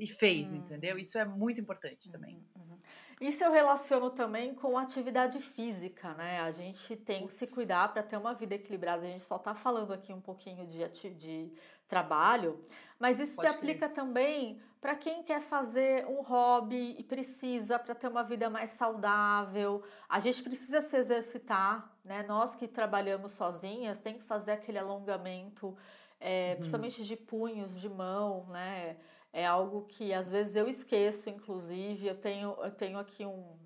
e 0.00 0.06
fez, 0.06 0.52
entendeu? 0.52 0.96
Uhum. 0.96 1.02
Isso 1.02 1.18
é 1.18 1.24
muito 1.24 1.60
importante 1.60 2.06
uhum, 2.06 2.12
também. 2.12 2.44
Uhum. 2.56 2.78
Isso 3.20 3.44
eu 3.44 3.52
relaciono 3.52 4.10
também 4.10 4.54
com 4.54 4.78
atividade 4.78 5.38
física, 5.38 6.14
né? 6.14 6.40
A 6.40 6.50
gente 6.50 6.96
tem 6.96 7.24
Ups. 7.24 7.38
que 7.38 7.46
se 7.46 7.54
cuidar 7.54 7.92
para 7.92 8.02
ter 8.02 8.16
uma 8.16 8.32
vida 8.32 8.54
equilibrada. 8.54 9.02
A 9.02 9.10
gente 9.10 9.24
só 9.24 9.36
está 9.36 9.54
falando 9.54 9.92
aqui 9.92 10.12
um 10.12 10.20
pouquinho 10.20 10.66
de, 10.66 10.88
de 11.10 11.52
trabalho, 11.86 12.64
mas 12.98 13.20
isso 13.20 13.36
Pode 13.36 13.50
se 13.50 13.54
aplica 13.54 13.90
também 13.90 14.58
para 14.80 14.96
quem 14.96 15.22
quer 15.22 15.42
fazer 15.42 16.06
um 16.06 16.22
hobby 16.22 16.96
e 16.98 17.04
precisa 17.04 17.78
para 17.78 17.94
ter 17.94 18.08
uma 18.08 18.22
vida 18.22 18.48
mais 18.48 18.70
saudável. 18.70 19.82
A 20.08 20.18
gente 20.18 20.42
precisa 20.42 20.80
se 20.80 20.96
exercitar, 20.96 21.94
né? 22.02 22.22
Nós 22.22 22.54
que 22.56 22.66
trabalhamos 22.66 23.32
sozinhas 23.32 23.98
tem 23.98 24.14
que 24.16 24.24
fazer 24.24 24.52
aquele 24.52 24.78
alongamento, 24.78 25.76
é, 26.18 26.52
uhum. 26.52 26.56
principalmente 26.60 27.04
de 27.04 27.14
punhos, 27.14 27.78
de 27.78 27.88
mão, 27.90 28.46
né? 28.46 28.96
É 29.32 29.46
algo 29.46 29.84
que 29.86 30.14
às 30.14 30.30
vezes 30.30 30.56
eu 30.56 30.66
esqueço, 30.66 31.28
inclusive. 31.28 32.06
Eu 32.06 32.18
tenho, 32.18 32.56
eu 32.62 32.70
tenho 32.70 32.98
aqui 32.98 33.26
um. 33.26 33.58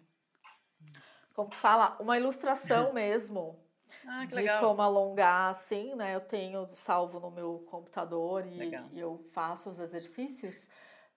Como 1.33 1.49
que 1.49 1.57
fala? 1.57 1.97
Uma 2.01 2.19
ilustração 2.19 2.93
mesmo. 2.93 3.57
Ah, 4.07 4.27
de 4.27 4.35
legal. 4.35 4.61
como 4.61 4.83
alongar, 4.83 5.51
assim, 5.51 5.95
né? 5.95 6.15
Eu 6.15 6.21
tenho 6.21 6.67
salvo 6.75 7.21
no 7.21 7.31
meu 7.31 7.65
computador 7.71 8.45
e, 8.45 8.71
e 8.93 9.01
eu 9.01 9.25
faço 9.33 9.71
os 9.71 9.79
exercícios 9.79 10.69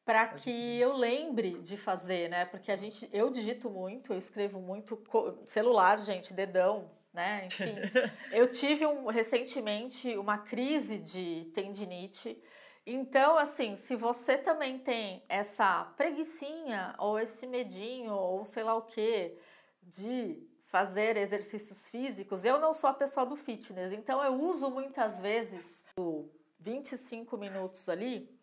para 0.08 0.26
que 0.30 0.80
eu 0.80 0.96
lembre 0.96 1.60
de 1.60 1.76
fazer, 1.76 2.30
né? 2.30 2.46
Porque 2.46 2.72
a 2.72 2.78
gente, 2.78 3.10
eu 3.12 3.30
digito 3.30 3.70
muito, 3.70 4.14
eu 4.14 4.18
escrevo 4.18 4.62
muito 4.62 4.98
celular, 5.46 6.00
gente, 6.00 6.34
dedão, 6.34 6.90
né? 7.14 7.46
Enfim, 7.46 7.76
eu 8.32 8.50
tive 8.50 8.86
um, 8.86 9.08
recentemente 9.08 10.16
uma 10.16 10.38
crise 10.38 10.98
de 10.98 11.52
tendinite. 11.54 12.42
Então, 12.86 13.38
assim, 13.38 13.76
se 13.76 13.98
você 13.98 14.38
também 14.38 14.80
tem 14.80 15.26
essa 15.28 15.84
preguiçinha 15.98 16.96
ou 16.98 17.20
esse 17.20 17.46
medinho 17.46 18.14
ou 18.14 18.46
sei 18.46 18.64
lá 18.64 18.76
o 18.76 18.84
que 18.84 19.38
de 19.84 20.42
fazer 20.68 21.18
exercícios 21.18 21.86
físicos, 21.90 22.46
eu 22.46 22.58
não 22.60 22.74
sou 22.74 22.90
a 22.90 22.94
pessoa 22.94 23.26
do 23.26 23.36
fitness, 23.36 23.92
então 23.92 24.24
eu 24.24 24.42
uso 24.42 24.70
muitas 24.70 25.20
vezes 25.20 25.84
o 26.00 26.30
25 26.62 27.38
minutos 27.38 27.90
ali 27.90 28.37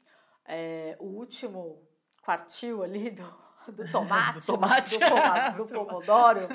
é, 0.46 0.96
o 0.98 1.04
último 1.04 1.82
quartil 2.22 2.82
ali 2.82 3.10
do, 3.10 3.44
do 3.72 3.88
tomate, 3.92 4.40
do, 4.40 4.46
tomate. 4.46 4.98
do, 4.98 5.56
do 5.64 5.66
pomodoro, 5.66 6.48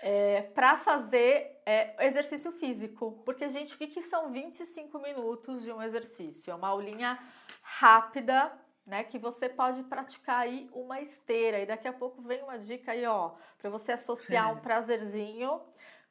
é, 0.00 0.42
para 0.42 0.76
fazer 0.76 1.60
é, 1.64 2.06
exercício 2.06 2.52
físico. 2.52 3.22
Porque, 3.24 3.48
gente, 3.48 3.74
o 3.74 3.78
que, 3.78 3.86
que 3.86 4.02
são 4.02 4.30
25 4.30 4.98
minutos 5.00 5.62
de 5.62 5.72
um 5.72 5.82
exercício? 5.82 6.50
É 6.50 6.54
uma 6.54 6.68
aulinha 6.68 7.18
rápida, 7.62 8.52
né, 8.86 9.02
que 9.02 9.18
você 9.18 9.48
pode 9.48 9.82
praticar 9.84 10.40
aí 10.40 10.70
uma 10.72 11.00
esteira. 11.00 11.58
E 11.58 11.66
daqui 11.66 11.88
a 11.88 11.92
pouco 11.92 12.22
vem 12.22 12.42
uma 12.42 12.58
dica 12.58 12.92
aí, 12.92 13.04
ó, 13.04 13.32
para 13.58 13.68
você 13.68 13.92
associar 13.92 14.52
um 14.52 14.60
prazerzinho 14.60 15.60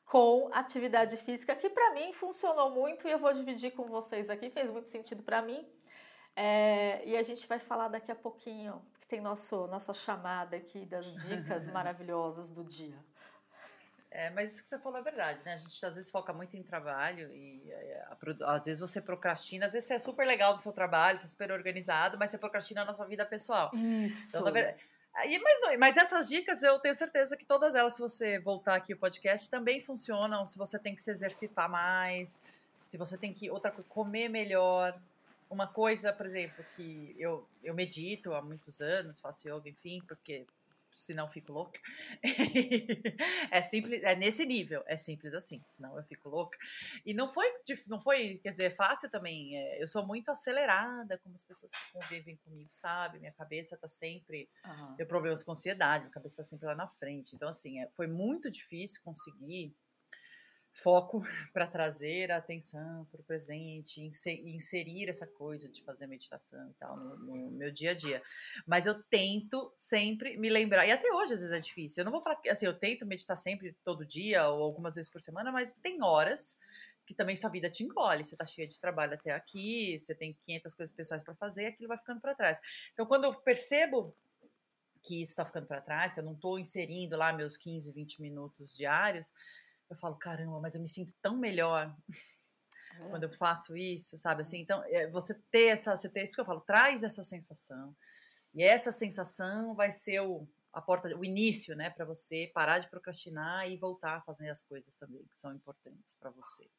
com 0.05 0.49
atividade 0.51 1.17
física, 1.17 1.55
que 1.55 1.69
para 1.69 1.93
mim 1.93 2.13
funcionou 2.13 2.69
muito 2.69 3.07
e 3.07 3.11
eu 3.11 3.17
vou 3.17 3.33
dividir 3.33 3.71
com 3.71 3.85
vocês 3.85 4.29
aqui, 4.29 4.49
fez 4.49 4.69
muito 4.69 4.89
sentido 4.89 5.23
para 5.23 5.41
mim. 5.41 5.65
É, 6.35 7.01
e 7.05 7.15
a 7.15 7.23
gente 7.23 7.47
vai 7.47 7.59
falar 7.59 7.87
daqui 7.87 8.11
a 8.11 8.15
pouquinho, 8.15 8.81
que 8.99 9.07
tem 9.07 9.21
nosso, 9.21 9.67
nossa 9.67 9.93
chamada 9.93 10.57
aqui 10.57 10.85
das 10.85 11.05
dicas 11.25 11.67
maravilhosas 11.71 12.49
do 12.49 12.63
dia. 12.63 12.97
É, 14.11 14.29
mas 14.29 14.53
isso 14.53 14.63
que 14.63 14.69
você 14.69 14.79
falou 14.79 14.99
é 14.99 15.01
verdade, 15.01 15.43
né? 15.43 15.53
A 15.53 15.57
gente 15.57 15.85
às 15.85 15.95
vezes 15.95 16.09
foca 16.09 16.31
muito 16.31 16.55
em 16.55 16.63
trabalho 16.63 17.33
e 17.35 17.69
é, 17.69 18.05
às 18.45 18.65
vezes 18.65 18.79
você 18.79 19.01
procrastina, 19.01 19.65
às 19.65 19.73
vezes 19.73 19.87
você 19.87 19.95
é 19.95 19.99
super 19.99 20.25
legal 20.25 20.53
no 20.53 20.59
seu 20.61 20.71
trabalho, 20.71 21.17
você 21.19 21.25
é 21.25 21.27
super 21.27 21.51
organizado, 21.51 22.17
mas 22.17 22.29
você 22.29 22.37
procrastina 22.37 22.85
na 22.85 22.93
sua 22.93 23.05
vida 23.05 23.25
pessoal. 23.25 23.71
Isso. 23.73 24.37
Então, 24.37 24.51
verdade, 24.53 24.81
e, 25.23 25.39
mas, 25.39 25.61
não, 25.61 25.79
mas 25.79 25.97
essas 25.97 26.27
dicas 26.27 26.61
eu 26.61 26.77
tenho 26.79 26.93
certeza 26.93 27.37
que 27.37 27.45
todas 27.45 27.73
elas, 27.73 27.93
se 27.95 28.01
você 28.01 28.37
voltar 28.37 28.75
aqui 28.75 28.93
o 28.93 28.97
podcast, 28.97 29.49
também 29.49 29.79
funcionam. 29.79 30.45
Se 30.45 30.57
você 30.57 30.77
tem 30.77 30.93
que 30.93 31.01
se 31.01 31.09
exercitar 31.09 31.69
mais, 31.69 32.39
se 32.83 32.97
você 32.97 33.17
tem 33.17 33.33
que 33.33 33.49
outra 33.49 33.71
comer 33.71 34.27
melhor, 34.27 34.99
uma 35.49 35.67
coisa, 35.67 36.11
por 36.11 36.25
exemplo, 36.25 36.63
que 36.75 37.15
eu, 37.17 37.47
eu 37.63 37.73
medito 37.73 38.33
há 38.33 38.41
muitos 38.41 38.81
anos, 38.81 39.19
faço 39.19 39.47
yoga, 39.47 39.69
enfim, 39.69 40.01
porque 40.07 40.45
senão 40.95 41.29
fico 41.29 41.51
louca. 41.51 41.79
é 43.51 43.61
simples, 43.61 44.01
é 44.01 44.15
nesse 44.15 44.45
nível, 44.45 44.83
é 44.87 44.95
simples 44.95 45.33
assim, 45.33 45.61
senão 45.67 45.95
eu 45.97 46.03
fico 46.03 46.29
louca. 46.29 46.57
E 47.05 47.13
não 47.13 47.27
foi, 47.27 47.45
não 47.87 47.99
foi, 47.99 48.39
quer 48.41 48.51
dizer, 48.51 48.75
fácil 48.75 49.09
também. 49.09 49.57
É, 49.57 49.83
eu 49.83 49.87
sou 49.87 50.05
muito 50.05 50.29
acelerada, 50.31 51.17
como 51.19 51.35
as 51.35 51.43
pessoas 51.43 51.71
que 51.71 51.91
convivem 51.91 52.37
comigo, 52.37 52.69
sabe? 52.71 53.19
Minha 53.19 53.33
cabeça 53.33 53.77
tá 53.77 53.87
sempre, 53.87 54.49
uhum. 54.65 54.95
tenho 54.95 55.07
problemas 55.09 55.43
com 55.43 55.51
ansiedade, 55.51 56.05
minha 56.05 56.13
cabeça 56.13 56.37
tá 56.37 56.43
sempre 56.43 56.65
lá 56.65 56.75
na 56.75 56.87
frente. 56.87 57.35
Então 57.35 57.49
assim, 57.49 57.81
é, 57.81 57.87
foi 57.89 58.07
muito 58.07 58.49
difícil 58.49 59.01
conseguir 59.03 59.75
foco 60.75 61.21
para 61.53 61.65
trazer 61.65 62.31
a 62.31 62.37
atenção 62.37 63.05
para 63.09 63.21
o 63.21 63.23
presente, 63.23 64.01
inserir 64.01 65.09
essa 65.09 65.25
coisa 65.25 65.69
de 65.69 65.81
fazer 65.83 66.05
meditação 66.05 66.69
e 66.69 66.73
tal 66.73 66.97
no, 66.97 67.17
no, 67.17 67.51
meu 67.51 67.71
dia 67.71 67.91
a 67.91 67.93
dia. 67.93 68.21
Mas 68.67 68.85
eu 68.85 69.01
tento 69.03 69.71
sempre 69.75 70.37
me 70.37 70.49
lembrar, 70.49 70.85
e 70.85 70.91
até 70.91 71.11
hoje 71.11 71.33
às 71.33 71.39
vezes 71.39 71.55
é 71.55 71.59
difícil. 71.59 72.01
Eu 72.01 72.05
não 72.05 72.11
vou 72.11 72.21
falar 72.21 72.35
que 72.35 72.49
assim, 72.49 72.65
eu 72.65 72.77
tento 72.77 73.05
meditar 73.05 73.37
sempre 73.37 73.75
todo 73.83 74.05
dia 74.05 74.47
ou 74.49 74.61
algumas 74.61 74.95
vezes 74.95 75.09
por 75.09 75.21
semana, 75.21 75.51
mas 75.51 75.71
tem 75.81 76.03
horas 76.03 76.57
que 77.05 77.13
também 77.13 77.35
sua 77.35 77.49
vida 77.49 77.69
te 77.69 77.83
engole. 77.83 78.23
Você 78.23 78.35
tá 78.35 78.45
cheia 78.45 78.67
de 78.67 78.79
trabalho 78.79 79.13
até 79.13 79.31
aqui, 79.31 79.97
você 79.97 80.13
tem 80.13 80.33
500 80.45 80.75
coisas 80.75 80.95
pessoais 80.95 81.23
para 81.23 81.35
fazer, 81.35 81.67
aquilo 81.67 81.87
vai 81.87 81.97
ficando 81.97 82.19
para 82.19 82.35
trás. 82.35 82.59
Então, 82.93 83.05
quando 83.05 83.25
eu 83.25 83.33
percebo 83.33 84.15
que 85.01 85.21
isso 85.21 85.33
está 85.33 85.45
ficando 85.45 85.67
para 85.67 85.81
trás, 85.81 86.13
que 86.13 86.19
eu 86.19 86.23
não 86.23 86.33
estou 86.33 86.57
inserindo 86.57 87.15
lá 87.15 87.31
meus 87.31 87.55
15, 87.57 87.91
20 87.91 88.21
minutos 88.21 88.75
diários, 88.75 89.31
eu 89.89 89.95
falo, 89.95 90.15
caramba, 90.15 90.59
mas 90.59 90.75
eu 90.75 90.81
me 90.81 90.89
sinto 90.89 91.13
tão 91.21 91.37
melhor 91.37 91.95
é. 92.99 93.09
quando 93.09 93.23
eu 93.23 93.31
faço 93.31 93.75
isso, 93.77 94.17
sabe? 94.17 94.41
Assim, 94.41 94.59
então, 94.59 94.83
é, 94.85 95.07
você 95.09 95.33
ter 95.51 95.67
essa, 95.67 95.95
você 95.95 96.09
ter 96.09 96.23
isso 96.23 96.33
que 96.33 96.41
eu 96.41 96.45
falo, 96.45 96.61
traz 96.61 97.03
essa 97.03 97.23
sensação. 97.23 97.95
E 98.53 98.63
essa 98.63 98.91
sensação 98.91 99.75
vai 99.75 99.91
ser 99.91 100.21
o, 100.21 100.47
a 100.71 100.81
porta, 100.81 101.15
o 101.17 101.25
início, 101.25 101.75
né, 101.75 101.89
para 101.89 102.05
você 102.05 102.51
parar 102.53 102.79
de 102.79 102.89
procrastinar 102.89 103.69
e 103.69 103.77
voltar 103.77 104.17
a 104.17 104.21
fazer 104.21 104.49
as 104.49 104.61
coisas 104.61 104.95
também 104.95 105.23
que 105.25 105.37
são 105.37 105.53
importantes 105.53 106.15
para 106.15 106.29
você. 106.29 106.69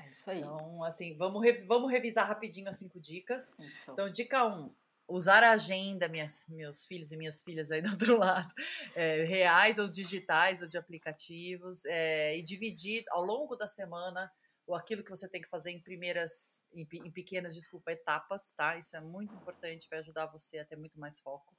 É 0.00 0.10
isso 0.10 0.30
aí. 0.30 0.40
Então, 0.40 0.82
assim, 0.82 1.16
vamos, 1.16 1.42
vamos 1.66 1.90
revisar 1.90 2.26
rapidinho 2.26 2.68
as 2.68 2.76
cinco 2.76 3.00
dicas. 3.00 3.56
Isso. 3.58 3.90
Então, 3.92 4.10
dica 4.10 4.44
1, 4.44 4.60
um, 4.60 4.74
usar 5.08 5.42
a 5.42 5.52
agenda, 5.52 6.08
minhas, 6.08 6.44
meus 6.48 6.86
filhos 6.86 7.12
e 7.12 7.16
minhas 7.16 7.40
filhas 7.40 7.70
aí 7.70 7.82
do 7.82 7.90
outro 7.90 8.16
lado, 8.18 8.52
é, 8.94 9.22
reais 9.24 9.78
ou 9.78 9.88
digitais 9.88 10.62
ou 10.62 10.68
de 10.68 10.78
aplicativos, 10.78 11.84
é, 11.86 12.36
e 12.36 12.42
dividir 12.42 13.04
ao 13.10 13.24
longo 13.24 13.56
da 13.56 13.66
semana 13.66 14.30
ou 14.66 14.74
aquilo 14.74 15.04
que 15.04 15.10
você 15.10 15.28
tem 15.28 15.42
que 15.42 15.48
fazer 15.48 15.70
em 15.70 15.80
primeiras, 15.80 16.66
em, 16.72 16.88
em, 16.90 17.10
pequenas, 17.10 17.54
desculpa, 17.54 17.92
etapas, 17.92 18.52
tá? 18.52 18.78
Isso 18.78 18.96
é 18.96 19.00
muito 19.00 19.34
importante, 19.34 19.86
vai 19.90 19.98
ajudar 19.98 20.26
você 20.26 20.58
a 20.58 20.64
ter 20.64 20.76
muito 20.76 20.98
mais 20.98 21.20
foco. 21.20 21.54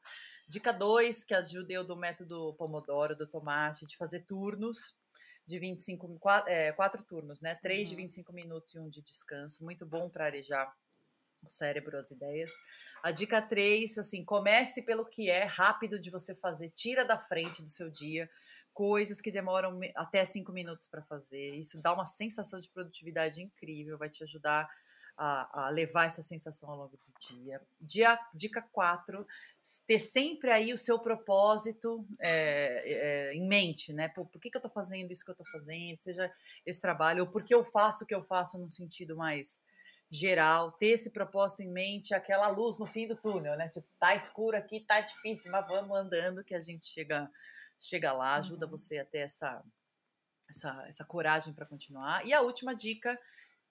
Dica 0.47 0.73
2, 0.73 1.23
que 1.23 1.35
ajudei 1.35 1.83
do 1.83 1.95
método 1.95 2.55
Pomodoro, 2.55 3.15
do 3.15 3.27
Tomate, 3.27 3.85
de 3.85 3.95
fazer 3.95 4.21
turnos 4.21 4.97
de 5.45 5.59
25, 5.59 6.17
quatro, 6.19 6.51
é, 6.51 6.71
quatro 6.71 7.03
turnos, 7.03 7.39
né? 7.41 7.53
Três 7.53 7.89
uhum. 7.89 7.95
de 7.95 8.01
25 8.01 8.33
minutos 8.33 8.73
e 8.73 8.79
um 8.79 8.89
de 8.89 9.01
descanso, 9.03 9.63
muito 9.63 9.85
bom 9.85 10.09
para 10.09 10.25
arejar 10.25 10.73
o 11.47 11.51
cérebro, 11.51 11.97
as 11.97 12.11
ideias. 12.11 12.51
A 13.03 13.11
dica 13.11 13.41
3, 13.41 13.97
assim, 13.97 14.23
comece 14.23 14.81
pelo 14.81 15.05
que 15.05 15.29
é 15.29 15.43
rápido 15.43 15.99
de 15.99 16.09
você 16.09 16.33
fazer, 16.33 16.69
tira 16.71 17.05
da 17.05 17.17
frente 17.17 17.61
do 17.61 17.69
seu 17.69 17.89
dia, 17.89 18.29
coisas 18.73 19.21
que 19.21 19.31
demoram 19.31 19.79
até 19.95 20.25
cinco 20.25 20.51
minutos 20.51 20.87
para 20.87 21.01
fazer. 21.03 21.55
Isso 21.55 21.81
dá 21.81 21.93
uma 21.93 22.05
sensação 22.05 22.59
de 22.59 22.69
produtividade 22.69 23.41
incrível, 23.41 23.97
vai 23.97 24.09
te 24.09 24.23
ajudar 24.23 24.67
a, 25.17 25.65
a, 25.65 25.69
levar 25.69 26.05
essa 26.05 26.21
sensação 26.21 26.69
ao 26.69 26.77
longo 26.77 26.97
do 26.97 27.35
dia. 27.35 27.61
Dia, 27.79 28.19
dica 28.33 28.61
4, 28.61 29.25
ter 29.87 29.99
sempre 29.99 30.51
aí 30.51 30.73
o 30.73 30.77
seu 30.77 30.99
propósito 30.99 32.05
é, 32.19 32.83
é, 32.85 33.33
em 33.33 33.47
mente, 33.47 33.93
né? 33.93 34.09
Por, 34.09 34.25
por 34.27 34.41
que, 34.41 34.49
que 34.49 34.57
eu 34.57 34.59
estou 34.59 34.71
fazendo 34.71 35.11
isso 35.11 35.23
que 35.23 35.31
eu 35.31 35.37
estou 35.39 35.47
fazendo, 35.47 36.01
seja 36.01 36.31
esse 36.65 36.81
trabalho, 36.81 37.23
ou 37.23 37.31
por 37.31 37.43
que 37.43 37.55
eu 37.55 37.63
faço 37.63 38.03
o 38.03 38.07
que 38.07 38.15
eu 38.15 38.23
faço 38.23 38.57
num 38.57 38.69
sentido 38.69 39.15
mais 39.15 39.59
geral, 40.15 40.71
ter 40.71 40.87
esse 40.87 41.11
propósito 41.11 41.61
em 41.61 41.71
mente, 41.71 42.13
aquela 42.13 42.47
luz 42.47 42.79
no 42.79 42.85
fim 42.85 43.07
do 43.07 43.15
túnel, 43.15 43.57
né? 43.57 43.69
Tipo, 43.69 43.87
tá 43.99 44.15
escuro 44.15 44.57
aqui, 44.57 44.79
tá 44.79 45.01
difícil, 45.01 45.51
mas 45.51 45.67
vamos 45.67 45.95
andando 45.97 46.43
que 46.43 46.55
a 46.55 46.61
gente 46.61 46.85
chega, 46.85 47.29
chega 47.79 48.13
lá, 48.13 48.35
ajuda 48.35 48.65
uhum. 48.65 48.71
você 48.71 48.97
a 48.99 49.05
ter 49.05 49.19
essa, 49.19 49.63
essa, 50.49 50.85
essa 50.87 51.05
coragem 51.05 51.53
para 51.53 51.65
continuar. 51.65 52.25
E 52.25 52.33
a 52.33 52.41
última 52.41 52.73
dica 52.73 53.19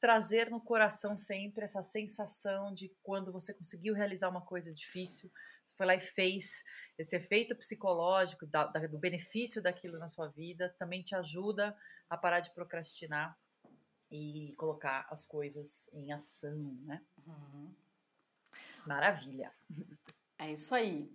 trazer 0.01 0.51
no 0.51 0.61
coração 0.61 1.17
sempre 1.17 1.65
essa 1.65 1.83
sensação 1.83 2.75
de 2.75 2.95
quando 3.03 3.33
você 3.33 3.55
conseguiu 3.55 3.95
realizar 3.95 4.29
uma 4.29 4.43
coisa 4.43 4.73
difícil, 4.73 5.31
você 5.67 5.77
foi 5.77 5.87
lá 5.87 5.95
e 5.95 6.01
fez, 6.01 6.63
esse 6.99 7.17
efeito 7.17 7.57
psicológico 7.57 8.47
da, 8.47 8.67
da, 8.67 8.87
do 8.87 8.99
benefício 8.99 9.63
daquilo 9.63 9.99
na 9.99 10.09
sua 10.09 10.29
vida 10.29 10.75
também 10.79 11.03
te 11.03 11.15
ajuda 11.15 11.75
a 12.09 12.19
parar 12.19 12.41
de 12.41 12.53
procrastinar 12.53 13.37
e 14.17 14.55
colocar 14.57 15.07
as 15.11 15.27
coisas 15.27 15.91
em 15.93 16.13
ação, 16.13 16.77
né? 16.85 17.03
Uhum. 17.27 17.73
Maravilha. 18.87 19.53
É 20.39 20.53
isso 20.53 20.75
aí. 20.75 21.11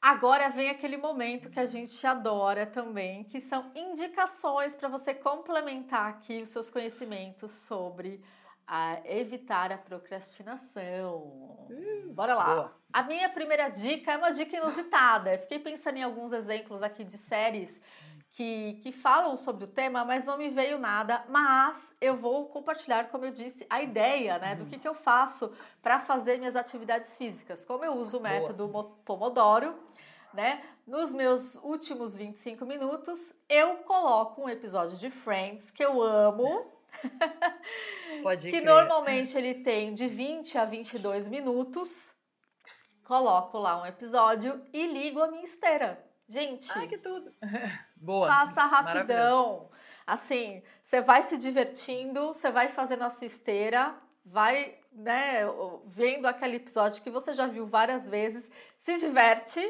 Agora 0.00 0.48
vem 0.48 0.70
aquele 0.70 0.96
momento 0.96 1.50
que 1.50 1.58
a 1.58 1.66
gente 1.66 2.06
adora 2.06 2.64
também, 2.64 3.24
que 3.24 3.40
são 3.40 3.72
indicações 3.74 4.76
para 4.76 4.88
você 4.88 5.12
complementar 5.12 6.10
aqui 6.10 6.40
os 6.40 6.50
seus 6.50 6.70
conhecimentos 6.70 7.50
sobre 7.52 8.22
a 8.64 9.00
evitar 9.04 9.72
a 9.72 9.78
procrastinação. 9.78 11.66
Hum, 11.70 12.12
Bora 12.12 12.34
lá. 12.34 12.54
Boa. 12.54 12.78
A 12.92 13.02
minha 13.02 13.28
primeira 13.28 13.68
dica 13.68 14.12
é 14.12 14.16
uma 14.16 14.30
dica 14.30 14.56
inusitada. 14.56 15.34
Eu 15.34 15.38
fiquei 15.40 15.58
pensando 15.58 15.96
em 15.96 16.02
alguns 16.02 16.32
exemplos 16.32 16.82
aqui 16.82 17.02
de 17.02 17.16
séries 17.18 17.80
que, 18.38 18.78
que 18.84 18.92
falam 18.92 19.36
sobre 19.36 19.64
o 19.64 19.66
tema, 19.66 20.04
mas 20.04 20.26
não 20.26 20.38
me 20.38 20.48
veio 20.48 20.78
nada. 20.78 21.24
Mas 21.28 21.92
eu 22.00 22.14
vou 22.14 22.46
compartilhar, 22.46 23.08
como 23.08 23.24
eu 23.24 23.32
disse, 23.32 23.66
a 23.68 23.82
ideia 23.82 24.38
né, 24.38 24.54
do 24.54 24.62
uhum. 24.62 24.68
que, 24.68 24.78
que 24.78 24.86
eu 24.86 24.94
faço 24.94 25.52
para 25.82 25.98
fazer 25.98 26.38
minhas 26.38 26.54
atividades 26.54 27.16
físicas. 27.16 27.64
Como 27.64 27.84
eu 27.84 27.94
uso 27.94 28.18
o 28.18 28.20
método 28.20 28.68
Boa. 28.68 28.92
Pomodoro, 29.04 29.76
né? 30.32 30.62
Nos 30.86 31.12
meus 31.12 31.56
últimos 31.56 32.14
25 32.14 32.64
minutos, 32.64 33.34
eu 33.48 33.78
coloco 33.78 34.42
um 34.42 34.48
episódio 34.48 34.96
de 34.96 35.10
Friends 35.10 35.72
que 35.72 35.84
eu 35.84 36.00
amo. 36.00 36.64
Pode 38.22 38.52
que 38.52 38.60
crer. 38.60 38.64
normalmente 38.64 39.36
ele 39.36 39.64
tem 39.64 39.92
de 39.92 40.06
20 40.06 40.56
a 40.56 40.64
22 40.64 41.26
minutos. 41.26 42.12
Coloco 43.02 43.58
lá 43.58 43.82
um 43.82 43.86
episódio 43.86 44.64
e 44.72 44.86
ligo 44.86 45.20
a 45.20 45.26
minha 45.26 45.44
esteira. 45.44 46.06
Gente, 46.28 46.70
Ai, 46.72 46.86
que 46.86 46.98
tudo. 46.98 47.34
Boa. 48.00 48.26
Passa 48.26 48.64
rapidão. 48.64 49.70
Assim, 50.06 50.62
você 50.82 51.02
vai 51.02 51.22
se 51.22 51.36
divertindo, 51.36 52.28
você 52.28 52.50
vai 52.50 52.68
fazendo 52.68 53.02
a 53.02 53.10
sua 53.10 53.26
esteira, 53.26 53.94
vai, 54.24 54.78
né, 54.92 55.42
vendo 55.86 56.26
aquele 56.26 56.56
episódio 56.56 57.02
que 57.02 57.10
você 57.10 57.34
já 57.34 57.46
viu 57.46 57.66
várias 57.66 58.06
vezes, 58.06 58.50
se 58.78 58.96
diverte 58.96 59.60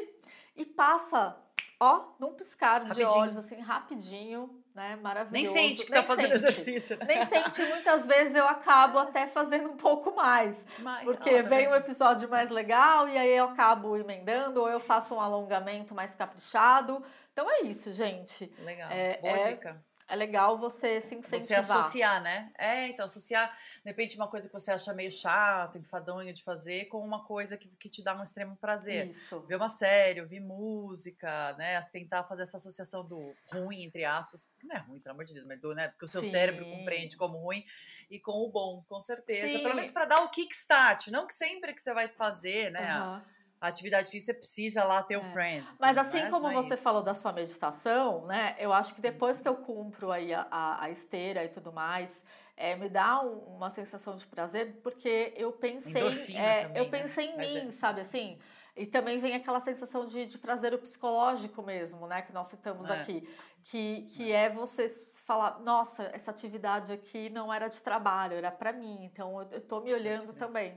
e 0.55 0.65
passa, 0.65 1.35
ó, 1.79 2.05
num 2.19 2.33
piscar 2.33 2.81
rapidinho. 2.81 3.07
de 3.07 3.13
olhos, 3.13 3.37
assim, 3.37 3.59
rapidinho, 3.59 4.63
né? 4.75 4.97
Maravilhoso. 4.97 5.31
Nem 5.31 5.45
sente 5.45 5.85
que 5.85 5.91
tá 5.91 5.97
Nem 5.97 6.05
tá 6.05 6.15
fazendo 6.15 6.31
sente. 6.31 6.45
exercício. 6.45 6.97
Né? 6.97 7.05
Nem 7.05 7.25
sente, 7.25 7.61
muitas 7.63 8.05
vezes 8.05 8.35
eu 8.35 8.47
acabo 8.47 8.99
até 8.99 9.27
fazendo 9.27 9.69
um 9.69 9.77
pouco 9.77 10.15
mais. 10.15 10.65
Mas, 10.79 11.03
porque 11.03 11.29
ó, 11.29 11.43
tá 11.43 11.49
vem 11.49 11.67
um 11.67 11.75
episódio 11.75 12.29
mais 12.29 12.49
legal 12.49 13.07
e 13.07 13.17
aí 13.17 13.31
eu 13.31 13.45
acabo 13.45 13.95
emendando, 13.95 14.61
ou 14.61 14.69
eu 14.69 14.79
faço 14.79 15.15
um 15.15 15.21
alongamento 15.21 15.95
mais 15.95 16.13
caprichado. 16.15 17.03
Então 17.31 17.49
é 17.49 17.61
isso, 17.61 17.91
gente. 17.91 18.51
Legal. 18.59 18.91
É, 18.91 19.17
Boa 19.21 19.33
é, 19.33 19.53
dica 19.53 19.88
é 20.09 20.15
legal 20.15 20.57
você 20.57 20.99
se 21.01 21.13
incentivar. 21.13 21.63
Você 21.63 21.71
associar, 21.71 22.21
né? 22.21 22.51
É, 22.57 22.87
então, 22.87 23.05
associar, 23.05 23.55
de 23.83 23.89
repente, 23.89 24.15
uma 24.15 24.27
coisa 24.27 24.47
que 24.47 24.53
você 24.53 24.71
acha 24.71 24.91
meio 24.91 25.11
chata, 25.11 25.77
enfadonha 25.77 26.33
de 26.33 26.43
fazer, 26.43 26.85
com 26.85 26.99
uma 26.99 27.23
coisa 27.23 27.55
que, 27.55 27.67
que 27.77 27.87
te 27.87 28.03
dá 28.03 28.15
um 28.15 28.23
extremo 28.23 28.57
prazer. 28.57 29.09
Isso. 29.09 29.39
Ver 29.41 29.55
uma 29.55 29.69
série, 29.69 30.19
ouvir 30.19 30.39
música, 30.39 31.53
né? 31.53 31.79
Tentar 31.91 32.23
fazer 32.23 32.41
essa 32.41 32.57
associação 32.57 33.05
do 33.05 33.35
ruim, 33.53 33.83
entre 33.83 34.03
aspas, 34.03 34.49
que 34.59 34.65
não 34.65 34.75
é 34.75 34.79
ruim, 34.79 34.99
pelo 34.99 35.13
amor 35.13 35.25
de 35.25 35.33
Deus, 35.35 35.45
mas 35.45 35.61
do, 35.61 35.75
né? 35.75 35.93
Que 35.97 36.05
o 36.05 36.07
seu 36.07 36.23
Sim. 36.23 36.31
cérebro 36.31 36.65
compreende 36.65 37.15
como 37.15 37.37
ruim, 37.37 37.63
e 38.09 38.19
com 38.19 38.43
o 38.43 38.49
bom, 38.49 38.83
com 38.89 38.99
certeza. 39.01 39.57
Sim. 39.57 39.63
Pelo 39.63 39.75
menos 39.75 39.91
para 39.91 40.05
dar 40.05 40.23
o 40.23 40.29
kickstart, 40.29 41.07
não 41.09 41.27
que 41.27 41.35
sempre 41.35 41.73
que 41.73 41.81
você 41.81 41.93
vai 41.93 42.07
fazer, 42.07 42.71
né? 42.71 42.99
Uhum 42.99 43.38
atividade 43.67 44.09
física 44.09 44.33
precisa 44.33 44.83
lá 44.83 45.03
ter 45.03 45.17
o 45.17 45.21
é. 45.21 45.31
friend. 45.31 45.67
Mas 45.79 45.97
assim 45.97 46.21
né? 46.21 46.29
como 46.29 46.43
Mas... 46.43 46.55
você 46.55 46.77
falou 46.77 47.03
da 47.03 47.13
sua 47.13 47.33
meditação, 47.33 48.25
né? 48.25 48.55
Eu 48.57 48.71
acho 48.71 48.95
que 48.95 49.01
depois 49.01 49.41
que 49.41 49.47
eu 49.47 49.55
cumpro 49.55 50.11
aí 50.11 50.33
a, 50.33 50.47
a, 50.49 50.83
a 50.85 50.89
esteira 50.89 51.43
e 51.43 51.49
tudo 51.49 51.71
mais, 51.73 52.23
é, 52.55 52.75
me 52.75 52.89
dá 52.89 53.21
um, 53.21 53.55
uma 53.55 53.69
sensação 53.69 54.15
de 54.15 54.25
prazer 54.27 54.79
porque 54.81 55.33
eu 55.35 55.51
pensei, 55.51 56.35
é, 56.35 56.65
também, 56.65 56.77
eu 56.77 56.83
né? 56.85 56.89
pensei 56.89 57.27
né? 57.35 57.45
em 57.45 57.53
mim, 57.53 57.67
é. 57.69 57.71
sabe 57.71 58.01
assim? 58.01 58.39
E 58.75 58.85
também 58.85 59.19
vem 59.19 59.35
aquela 59.35 59.59
sensação 59.59 60.05
de, 60.05 60.25
de 60.25 60.37
prazer 60.37 60.77
psicológico 60.77 61.61
mesmo, 61.61 62.07
né? 62.07 62.21
Que 62.21 62.31
nós 62.31 62.47
citamos 62.47 62.89
é. 62.89 62.93
aqui, 62.93 63.27
que, 63.63 64.03
que 64.03 64.31
é. 64.31 64.45
é 64.45 64.49
você 64.49 64.87
falar, 65.25 65.59
nossa, 65.59 66.09
essa 66.13 66.31
atividade 66.31 66.91
aqui 66.91 67.29
não 67.29 67.53
era 67.53 67.67
de 67.67 67.81
trabalho, 67.81 68.35
era 68.35 68.51
para 68.51 68.71
mim. 68.71 69.03
Então 69.03 69.41
eu, 69.41 69.47
eu 69.51 69.61
tô 69.61 69.81
me 69.81 69.93
olhando 69.93 70.33
também. 70.33 70.73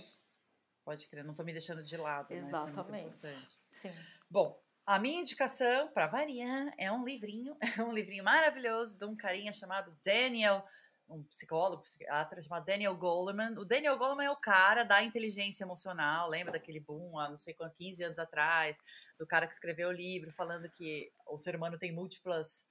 Pode 0.85 1.07
crer, 1.07 1.25
não 1.25 1.33
estou 1.33 1.47
me 1.47 1.53
deixando 1.53 1.83
de 1.83 1.97
lado. 1.97 2.33
Exatamente. 2.33 3.25
Né? 3.25 3.33
É 3.33 3.77
Sim. 3.77 3.93
Bom, 4.29 4.61
a 4.85 4.99
minha 4.99 5.21
indicação, 5.21 5.89
para 5.89 6.09
variar, 6.09 6.73
é 6.77 6.91
um 6.91 7.05
livrinho, 7.05 7.57
é 7.79 7.83
um 7.83 7.93
livrinho 7.93 8.25
maravilhoso 8.25 8.99
de 8.99 9.05
um 9.05 9.15
carinha 9.15 9.53
chamado 9.53 9.97
Daniel, 10.05 10.65
um 11.09 11.23
psicólogo, 11.25 11.83
psiquiatra 11.83 12.43
chamado 12.43 12.65
Daniel 12.65 12.97
Goleman. 12.97 13.55
O 13.59 13.65
Daniel 13.65 13.97
Goleman 13.97 14.25
é 14.25 14.31
o 14.31 14.37
cara 14.37 14.83
da 14.83 15.03
inteligência 15.03 15.65
emocional, 15.65 16.29
lembra 16.29 16.53
daquele 16.53 16.81
boom 16.81 17.19
há 17.19 17.29
não 17.29 17.39
sei 17.39 17.55
quantos, 17.55 17.79
15 17.79 18.05
anos 18.05 18.19
atrás, 18.19 18.77
do 19.19 19.27
cara 19.27 19.47
que 19.47 19.55
escreveu 19.55 19.89
o 19.89 19.93
livro 19.93 20.33
falando 20.33 20.69
que 20.71 21.13
o 21.29 21.39
ser 21.39 21.55
humano 21.55 21.79
tem 21.79 21.93
múltiplas 21.93 22.65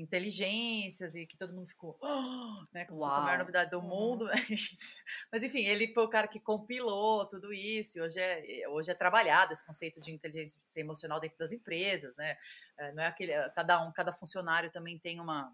inteligências 0.00 1.14
e 1.14 1.26
que 1.26 1.36
todo 1.36 1.52
mundo 1.52 1.66
ficou, 1.66 1.98
oh! 2.00 2.64
né, 2.72 2.84
como 2.84 3.00
Uau. 3.00 3.08
se 3.08 3.14
fosse 3.14 3.20
a 3.20 3.24
maior 3.24 3.38
novidade 3.38 3.70
do 3.70 3.78
uhum. 3.78 3.88
mundo. 3.88 4.28
Mas 5.30 5.44
enfim, 5.44 5.64
ele 5.64 5.92
foi 5.92 6.04
o 6.04 6.08
cara 6.08 6.26
que 6.26 6.40
compilou 6.40 7.26
tudo 7.26 7.52
isso. 7.52 7.98
E 7.98 8.00
hoje 8.00 8.20
é 8.20 8.68
hoje 8.68 8.90
é 8.90 8.94
trabalhado 8.94 9.52
esse 9.52 9.64
conceito 9.64 10.00
de 10.00 10.12
inteligência 10.12 10.80
emocional 10.80 11.20
dentro 11.20 11.38
das 11.38 11.52
empresas, 11.52 12.16
né? 12.16 12.36
É, 12.76 12.92
não 12.92 13.02
é 13.02 13.06
aquele 13.06 13.32
cada 13.50 13.80
um, 13.82 13.92
cada 13.92 14.12
funcionário 14.12 14.70
também 14.70 14.98
tem 14.98 15.20
uma 15.20 15.52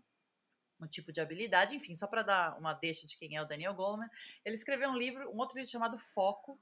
um 0.79 0.87
tipo 0.87 1.11
de 1.11 1.23
habilidade, 1.23 1.75
enfim, 1.75 1.95
só 1.95 2.07
para 2.07 2.23
dar 2.23 2.59
uma 2.59 2.75
deixa 2.75 3.07
de 3.07 3.17
quem 3.17 3.35
é 3.35 3.41
o 3.41 3.47
Daniel 3.47 3.73
Goleman, 3.73 4.11
ele 4.45 4.55
escreveu 4.55 4.91
um 4.91 4.97
livro, 4.97 5.31
um 5.31 5.39
outro 5.39 5.57
livro 5.57 5.71
chamado 5.71 5.97
Foco, 5.97 6.61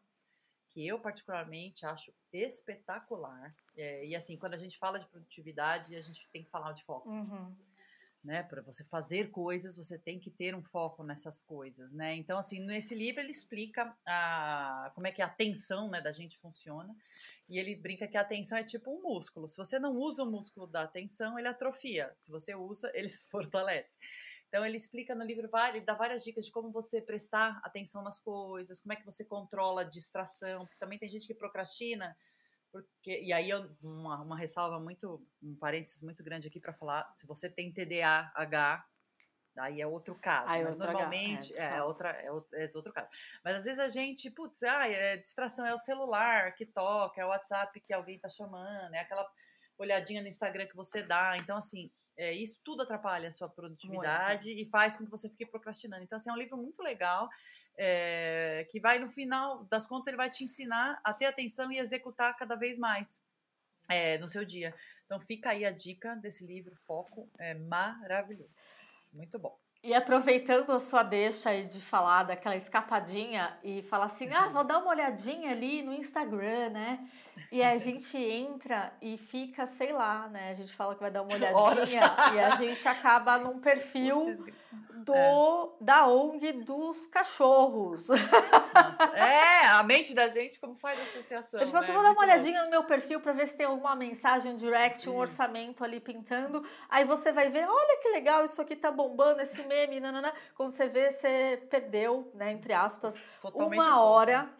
que 0.69 0.87
eu 0.87 1.01
particularmente 1.01 1.85
acho 1.85 2.13
espetacular. 2.33 3.53
É, 3.77 4.07
e 4.07 4.15
assim, 4.15 4.37
quando 4.37 4.55
a 4.55 4.57
gente 4.57 4.79
fala 4.79 5.01
de 5.01 5.07
produtividade, 5.07 5.97
a 5.97 6.01
gente 6.01 6.29
tem 6.31 6.45
que 6.45 6.51
falar 6.51 6.73
de 6.73 6.85
foco. 6.85 7.09
Uhum 7.09 7.55
né? 8.25 8.43
Para 8.43 8.63
você 8.63 8.83
fazer 8.83 9.31
coisas, 9.31 9.77
você 9.77 9.99
tem 9.99 10.19
que 10.19 10.31
ter 10.31 10.55
um 10.55 10.63
foco 10.63 11.05
nessas 11.05 11.43
coisas, 11.43 11.93
né? 11.93 12.15
Então, 12.17 12.39
assim, 12.39 12.59
nesse 12.59 12.95
livro 12.95 13.21
ele 13.21 13.31
explica 13.31 13.95
a, 14.07 14.91
como 14.95 15.07
é 15.07 15.13
que 15.13 15.21
a 15.21 15.27
atenção 15.27 15.91
né, 15.91 16.01
da 16.01 16.11
gente 16.11 16.39
funciona. 16.39 16.97
E 17.47 17.59
ele 17.59 17.77
brinca 17.77 18.09
que 18.09 18.17
a 18.17 18.23
atenção 18.23 18.57
é 18.57 18.65
tipo 18.65 18.91
um 18.91 19.03
músculo. 19.03 19.47
Se 19.47 19.59
você 19.59 19.79
não 19.79 19.95
usa 19.95 20.23
o 20.23 20.31
músculo 20.31 20.67
da 20.67 20.83
atenção, 20.83 21.39
ele 21.39 21.47
atrofia. 21.47 22.15
Se 22.19 22.31
você 22.31 22.55
usa, 22.55 22.91
ele 22.95 23.09
se 23.09 23.29
fortalece. 23.31 23.99
Então 24.49 24.65
ele 24.65 24.77
explica 24.77 25.15
no 25.15 25.25
livro 25.25 25.49
várias, 25.49 25.85
dá 25.85 25.95
várias 25.95 26.23
dicas 26.23 26.47
de 26.47 26.53
como 26.53 26.71
você 26.71 27.03
prestar 27.03 27.61
atenção 27.63 28.03
nas 28.03 28.21
coisas, 28.21 28.81
como 28.81 28.93
é 28.93 28.97
que 28.97 29.05
você 29.05 29.25
controla 29.25 29.83
a 29.83 29.85
distração. 29.85 30.67
Também 30.79 30.99
tem 30.99 31.09
gente 31.09 31.27
que 31.27 31.35
procrastina 31.35 32.17
porque, 32.83 33.21
e 33.21 33.33
aí 33.33 33.51
eu, 33.51 33.71
uma, 33.83 34.21
uma 34.23 34.37
ressalva 34.37 34.79
muito, 34.81 35.25
um 35.43 35.55
parênteses 35.55 36.03
muito 36.03 36.23
grande 36.23 36.49
aqui 36.49 36.59
para 36.59 36.73
falar, 36.73 37.13
se 37.13 37.27
você 37.27 37.49
tem 37.49 37.73
TDAH, 37.73 38.85
aí 39.59 39.81
é 39.81 39.87
outro 39.87 40.15
caso. 40.15 40.47
Ah, 40.49 40.59
é 40.59 40.65
mas 40.65 40.77
normalmente 40.77 41.57
é, 41.57 41.77
é, 41.77 41.83
outra, 41.83 42.11
é, 42.11 42.31
outro, 42.31 42.59
é 42.59 42.67
outro 42.75 42.93
caso. 42.93 43.09
Mas 43.45 43.57
às 43.57 43.65
vezes 43.65 43.79
a 43.79 43.89
gente, 43.89 44.31
putz, 44.31 44.63
ah, 44.63 44.89
é 44.89 45.17
distração, 45.17 45.67
é 45.67 45.75
o 45.75 45.79
celular 45.79 46.55
que 46.55 46.67
toca, 46.67 47.21
é 47.21 47.25
o 47.25 47.29
WhatsApp 47.29 47.79
que 47.81 47.93
alguém 47.93 48.19
tá 48.19 48.29
chamando, 48.29 48.95
é 48.95 49.01
aquela 49.01 49.29
olhadinha 49.79 50.23
no 50.23 50.29
Instagram 50.29 50.67
que 50.67 50.77
você 50.77 51.03
dá. 51.03 51.37
Então, 51.39 51.57
assim, 51.57 51.91
é, 52.17 52.33
isso 52.33 52.61
tudo 52.65 52.83
atrapalha 52.83 53.29
a 53.29 53.33
sua 53.33 53.49
produtividade 53.49 54.49
muito. 54.49 54.63
e 54.63 54.71
faz 54.71 54.97
com 54.97 55.05
que 55.05 55.11
você 55.11 55.29
fique 55.29 55.47
procrastinando. 55.47 56.03
Então, 56.03 56.17
assim, 56.17 56.31
é 56.31 56.33
um 56.33 56.39
livro 56.39 56.57
muito 56.57 56.83
legal 56.83 57.29
é, 57.77 58.67
que 58.71 58.81
vai, 58.81 58.99
no 58.99 59.09
final 59.09 59.65
das 59.65 59.87
contas, 59.87 60.09
ele 60.09 60.17
vai 60.17 60.31
te 60.31 60.45
ensinar 60.45 61.01
a 61.03 61.13
ter 61.13 61.27
atenção 61.27 61.73
e 61.73 61.79
executar 61.79 62.37
cada 62.37 62.57
vez 62.57 62.79
mais 62.79 63.23
é, 63.89 64.19
no 64.19 64.29
seu 64.29 64.45
dia. 64.45 64.75
Então 65.07 65.21
fica 65.21 65.51
aí 65.51 65.65
a 65.65 65.71
dica 65.71 66.15
desse 66.17 66.45
livro, 66.45 66.75
Foco, 66.87 67.29
é 67.39 67.55
maravilhoso. 67.55 68.55
Muito 69.13 69.39
bom. 69.39 69.64
E 69.85 69.93
aproveitando 69.93 70.73
a 70.73 70.81
sua 70.81 71.03
deixa 71.03 71.51
aí 71.51 71.67
de 71.67 71.79
falar 71.79 72.23
daquela 72.23 72.57
escapadinha 72.57 73.55
e 73.63 73.83
falar 73.83 74.07
assim, 74.07 74.33
ah, 74.33 74.49
vou 74.49 74.65
dar 74.65 74.79
uma 74.79 74.89
olhadinha 74.89 75.51
ali 75.51 75.83
no 75.83 75.93
Instagram, 75.93 76.71
né? 76.71 77.01
E 77.53 77.63
a 77.63 77.77
gente 77.77 78.17
entra 78.17 78.95
e 79.03 79.19
fica, 79.19 79.67
sei 79.67 79.93
lá, 79.93 80.27
né? 80.29 80.53
A 80.53 80.55
gente 80.55 80.75
fala 80.75 80.95
que 80.95 81.03
vai 81.03 81.11
dar 81.11 81.21
uma 81.21 81.35
olhadinha 81.37 82.03
e 82.33 82.41
a 82.41 82.57
gente 82.57 82.89
acaba 82.89 83.37
num 83.37 83.61
perfil 83.61 84.23
do, 85.05 85.15
é. 85.15 85.85
da 85.85 86.07
ONG 86.07 86.53
dos 86.65 87.07
cachorros. 87.07 88.09
Nossa. 88.09 89.17
É, 89.17 89.67
a 89.67 89.83
mente 89.83 90.15
da 90.15 90.29
gente 90.29 90.59
como 90.59 90.75
faz 90.75 91.01
associação. 91.01 91.61
A 91.61 91.65
gente 91.65 91.73
fala, 91.73 91.87
né? 91.87 91.93
vou 91.93 92.03
dar 92.03 92.13
uma 92.13 92.23
olhadinha 92.23 92.65
no 92.65 92.71
meu 92.71 92.85
perfil 92.85 93.21
para 93.21 93.33
ver 93.33 93.49
se 93.49 93.57
tem 93.57 93.67
alguma 93.67 93.95
mensagem, 93.95 94.53
um 94.53 94.57
direct, 94.57 95.09
um 95.09 95.17
orçamento 95.17 95.85
ali 95.85 96.01
pintando. 96.01 96.65
Aí 96.89 97.05
você 97.05 97.33
vai 97.33 97.51
ver, 97.51 97.67
olha 97.69 97.99
que 98.01 98.09
legal, 98.09 98.45
isso 98.45 98.61
aqui 98.61 98.75
tá 98.75 98.91
bombando, 98.91 99.43
esse 99.43 99.63
meme, 99.75 100.01
nanana. 100.01 100.33
Quando 100.55 100.73
você 100.73 100.89
vê, 100.89 101.11
você 101.11 101.67
perdeu, 101.69 102.31
né, 102.35 102.53
entre 102.53 102.73
aspas, 102.73 103.23
Totalmente 103.41 103.81
uma 103.81 104.03
hora. 104.03 104.51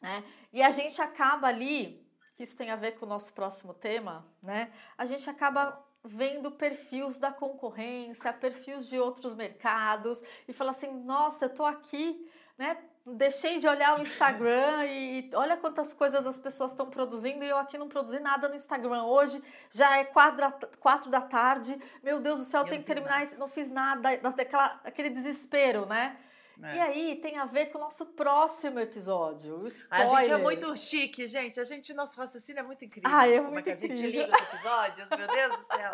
Né? 0.00 0.24
E 0.52 0.62
a 0.62 0.70
gente 0.70 1.00
acaba 1.02 1.48
ali, 1.48 2.06
que 2.36 2.42
isso 2.42 2.56
tem 2.56 2.70
a 2.70 2.76
ver 2.76 2.92
com 2.92 3.04
o 3.04 3.08
nosso 3.08 3.32
próximo 3.32 3.74
tema, 3.74 4.26
né? 4.42 4.72
A 4.96 5.04
gente 5.04 5.28
acaba 5.28 5.84
vendo 6.04 6.52
perfis 6.52 7.18
da 7.18 7.32
concorrência, 7.32 8.32
perfis 8.32 8.86
de 8.86 8.98
outros 8.98 9.34
mercados 9.34 10.22
e 10.46 10.52
fala 10.52 10.70
assim: 10.70 10.92
nossa, 11.04 11.46
eu 11.46 11.54
tô 11.54 11.64
aqui, 11.64 12.30
né? 12.56 12.78
Deixei 13.16 13.58
de 13.58 13.66
olhar 13.66 13.98
o 13.98 14.02
Instagram 14.02 14.84
e 14.84 15.30
olha 15.34 15.56
quantas 15.56 15.94
coisas 15.94 16.26
as 16.26 16.38
pessoas 16.38 16.72
estão 16.72 16.90
produzindo 16.90 17.44
e 17.44 17.48
eu 17.48 17.56
aqui 17.56 17.78
não 17.78 17.88
produzi 17.88 18.20
nada 18.20 18.48
no 18.48 18.54
Instagram 18.54 19.04
hoje, 19.04 19.42
já 19.70 19.98
é 19.98 20.04
quatro 20.04 20.38
da, 20.38 20.52
quatro 20.78 21.10
da 21.10 21.20
tarde, 21.20 21.80
meu 22.02 22.20
Deus 22.20 22.40
do 22.40 22.44
céu, 22.44 22.62
eu 22.62 22.66
tenho 22.66 22.82
que 22.82 22.86
terminar, 22.86 23.24
nada. 23.24 23.36
não 23.38 23.48
fiz 23.48 23.70
nada, 23.70 24.10
aquela, 24.10 24.80
aquele 24.84 25.10
desespero, 25.10 25.86
né? 25.86 26.16
É. 26.62 26.76
E 26.76 26.80
aí 26.80 27.16
tem 27.16 27.38
a 27.38 27.44
ver 27.44 27.66
com 27.66 27.78
o 27.78 27.80
nosso 27.80 28.04
próximo 28.06 28.80
episódio. 28.80 29.58
O 29.58 29.66
spoiler. 29.68 30.12
A 30.12 30.22
gente 30.22 30.32
é 30.32 30.36
muito 30.36 30.76
chique, 30.76 31.28
gente. 31.28 31.60
A 31.60 31.64
gente, 31.64 31.94
nosso 31.94 32.18
raciocínio 32.18 32.60
é 32.60 32.62
muito 32.64 32.84
incrível. 32.84 33.08
Ah, 33.12 33.26
é 33.26 33.40
muito 33.40 33.44
Como 33.46 33.58
é 33.60 33.62
que 33.62 33.70
a 33.70 33.74
gente 33.76 33.94
liga 33.94 34.26
os 34.26 34.42
episódios, 34.42 35.10
meu 35.10 35.28
Deus 35.28 35.56
do 35.56 35.64
céu. 35.64 35.92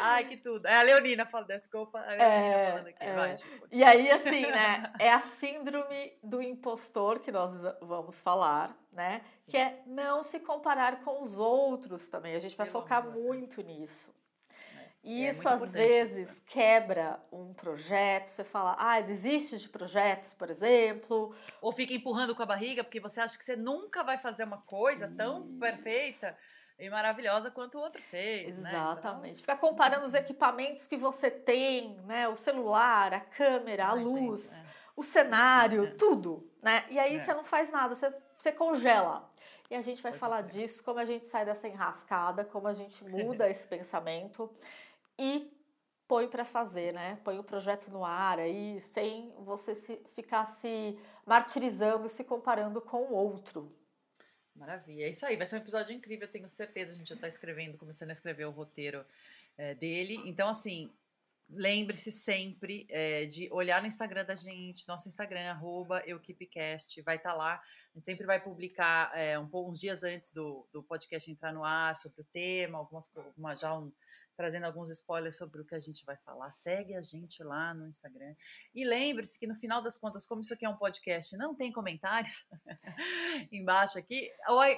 Ai, 0.00 0.24
que 0.24 0.36
tudo. 0.36 0.66
É 0.66 0.76
a 0.76 0.82
Leonina 0.82 1.26
fala, 1.26 1.44
desculpa. 1.44 1.98
A 1.98 2.10
Leonina 2.10 2.24
é, 2.24 2.70
falando 2.70 2.86
aqui. 2.86 3.04
É. 3.04 3.14
Vai, 3.14 3.34
e 3.72 3.84
aí, 3.84 4.10
assim, 4.10 4.42
né? 4.42 4.92
É 4.98 5.12
a 5.12 5.20
síndrome 5.20 6.16
do 6.22 6.40
impostor 6.40 7.18
que 7.18 7.32
nós 7.32 7.52
vamos 7.80 8.20
falar, 8.20 8.76
né? 8.92 9.22
Sim. 9.38 9.50
Que 9.50 9.56
é 9.56 9.82
não 9.86 10.22
se 10.22 10.38
comparar 10.40 11.00
com 11.00 11.22
os 11.22 11.38
outros 11.38 12.08
também. 12.08 12.36
A 12.36 12.38
gente 12.40 12.56
vai 12.56 12.68
Pelo 12.68 12.80
focar 12.80 13.02
amor. 13.02 13.14
muito 13.14 13.62
nisso. 13.62 14.16
E 15.08 15.24
é 15.24 15.30
isso 15.30 15.48
às 15.48 15.72
vezes 15.72 16.28
isso. 16.28 16.42
quebra 16.44 17.18
um 17.32 17.54
projeto, 17.54 18.26
você 18.26 18.44
fala, 18.44 18.76
ah, 18.78 19.00
desiste 19.00 19.56
de 19.56 19.66
projetos, 19.66 20.34
por 20.34 20.50
exemplo. 20.50 21.34
Ou 21.62 21.72
fica 21.72 21.94
empurrando 21.94 22.34
com 22.34 22.42
a 22.42 22.46
barriga 22.46 22.84
porque 22.84 23.00
você 23.00 23.18
acha 23.18 23.38
que 23.38 23.44
você 23.44 23.56
nunca 23.56 24.04
vai 24.04 24.18
fazer 24.18 24.44
uma 24.44 24.58
coisa 24.58 25.10
tão 25.16 25.58
perfeita 25.58 26.36
e 26.78 26.90
maravilhosa 26.90 27.50
quanto 27.50 27.78
o 27.78 27.80
outro 27.80 28.02
fez. 28.02 28.58
Né? 28.58 28.68
Exatamente. 28.68 29.22
Né? 29.22 29.28
Então... 29.30 29.40
Fica 29.40 29.56
comparando 29.56 30.04
os 30.04 30.12
equipamentos 30.12 30.86
que 30.86 30.98
você 30.98 31.30
tem, 31.30 31.96
né? 32.04 32.28
O 32.28 32.36
celular, 32.36 33.14
a 33.14 33.20
câmera, 33.20 33.86
Ai, 33.86 33.90
a 33.90 33.94
luz, 33.94 34.42
gente, 34.42 34.66
é. 34.66 34.70
o 34.94 35.02
cenário, 35.02 35.86
é. 35.86 35.90
tudo. 35.92 36.52
Né? 36.62 36.84
E 36.90 36.98
aí 36.98 37.16
é. 37.16 37.24
você 37.24 37.32
não 37.32 37.44
faz 37.44 37.70
nada, 37.70 37.94
você, 37.94 38.12
você 38.36 38.52
congela. 38.52 39.26
E 39.70 39.74
a 39.74 39.80
gente 39.80 40.02
vai 40.02 40.12
Pode 40.12 40.20
falar 40.20 40.42
disso, 40.42 40.82
como 40.82 40.98
a 40.98 41.04
gente 41.06 41.26
sai 41.28 41.46
dessa 41.46 41.66
enrascada, 41.66 42.44
como 42.44 42.68
a 42.68 42.74
gente 42.74 43.02
muda 43.08 43.48
esse 43.48 43.66
pensamento 43.66 44.50
e 45.18 45.52
põe 46.06 46.26
para 46.28 46.44
fazer, 46.44 46.92
né? 46.92 47.20
Põe 47.22 47.38
o 47.38 47.44
projeto 47.44 47.90
no 47.90 48.04
ar 48.04 48.38
aí, 48.38 48.80
sem 48.80 49.32
você 49.44 49.74
se, 49.74 50.00
ficar 50.14 50.46
se 50.46 50.98
martirizando, 51.26 52.08
se 52.08 52.24
comparando 52.24 52.80
com 52.80 53.02
o 53.02 53.12
outro. 53.12 53.74
Maravilha, 54.54 55.04
é 55.04 55.10
isso 55.10 55.24
aí, 55.24 55.36
vai 55.36 55.46
ser 55.46 55.56
um 55.56 55.60
episódio 55.60 55.94
incrível, 55.94 56.26
eu 56.26 56.32
tenho 56.32 56.48
certeza. 56.48 56.92
A 56.92 56.96
gente 56.96 57.08
já 57.08 57.14
está 57.14 57.28
escrevendo, 57.28 57.78
começando 57.78 58.08
a 58.08 58.12
escrever 58.12 58.46
o 58.46 58.50
roteiro 58.50 59.04
é, 59.56 59.74
dele. 59.74 60.20
Então, 60.24 60.48
assim, 60.48 60.90
lembre-se 61.48 62.10
sempre 62.10 62.86
é, 62.90 63.24
de 63.24 63.48
olhar 63.52 63.80
no 63.80 63.86
Instagram 63.88 64.24
da 64.24 64.34
gente, 64.34 64.86
nosso 64.88 65.08
Instagram, 65.08 65.50
arroba 65.50 66.02
EuKeepCast, 66.06 67.00
vai 67.02 67.16
estar 67.16 67.30
tá 67.30 67.36
lá. 67.36 67.54
A 67.54 67.94
gente 67.94 68.04
sempre 68.04 68.26
vai 68.26 68.40
publicar 68.40 69.12
é, 69.16 69.38
um, 69.38 69.48
uns 69.52 69.78
dias 69.78 70.02
antes 70.02 70.32
do, 70.32 70.66
do 70.72 70.82
podcast 70.82 71.30
entrar 71.30 71.52
no 71.52 71.64
ar 71.64 71.96
sobre 71.96 72.22
o 72.22 72.26
tema, 72.32 72.78
algumas, 72.78 73.10
uma, 73.36 73.54
já 73.54 73.76
um 73.76 73.92
trazendo 74.38 74.66
alguns 74.66 74.88
spoilers 74.88 75.36
sobre 75.36 75.60
o 75.60 75.64
que 75.64 75.74
a 75.74 75.80
gente 75.80 76.06
vai 76.06 76.16
falar. 76.18 76.52
Segue 76.52 76.94
a 76.94 77.02
gente 77.02 77.42
lá 77.42 77.74
no 77.74 77.88
Instagram. 77.88 78.36
E 78.72 78.84
lembre-se 78.84 79.36
que 79.36 79.48
no 79.48 79.56
final 79.56 79.82
das 79.82 79.98
contas, 79.98 80.24
como 80.24 80.42
isso 80.42 80.54
aqui 80.54 80.64
é 80.64 80.68
um 80.68 80.76
podcast, 80.76 81.36
não 81.36 81.56
tem 81.56 81.72
comentários 81.72 82.46
embaixo 83.50 83.98
aqui, 83.98 84.30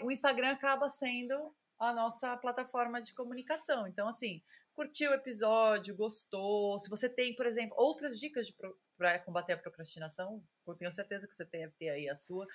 o 0.02 0.10
Instagram 0.10 0.52
acaba 0.52 0.88
sendo 0.88 1.54
a 1.78 1.92
nossa 1.92 2.34
plataforma 2.38 3.02
de 3.02 3.12
comunicação. 3.12 3.86
Então, 3.86 4.08
assim, 4.08 4.42
curtiu 4.72 5.10
o 5.10 5.14
episódio, 5.14 5.94
gostou. 5.94 6.78
Se 6.78 6.88
você 6.88 7.06
tem, 7.06 7.36
por 7.36 7.44
exemplo, 7.44 7.76
outras 7.78 8.18
dicas 8.18 8.50
para 8.96 9.18
combater 9.18 9.52
a 9.52 9.58
procrastinação, 9.58 10.42
eu 10.66 10.74
tenho 10.74 10.90
certeza 10.90 11.28
que 11.28 11.36
você 11.36 11.44
deve 11.44 11.74
ter 11.78 11.90
aí 11.90 12.08
a 12.08 12.16
sua. 12.16 12.46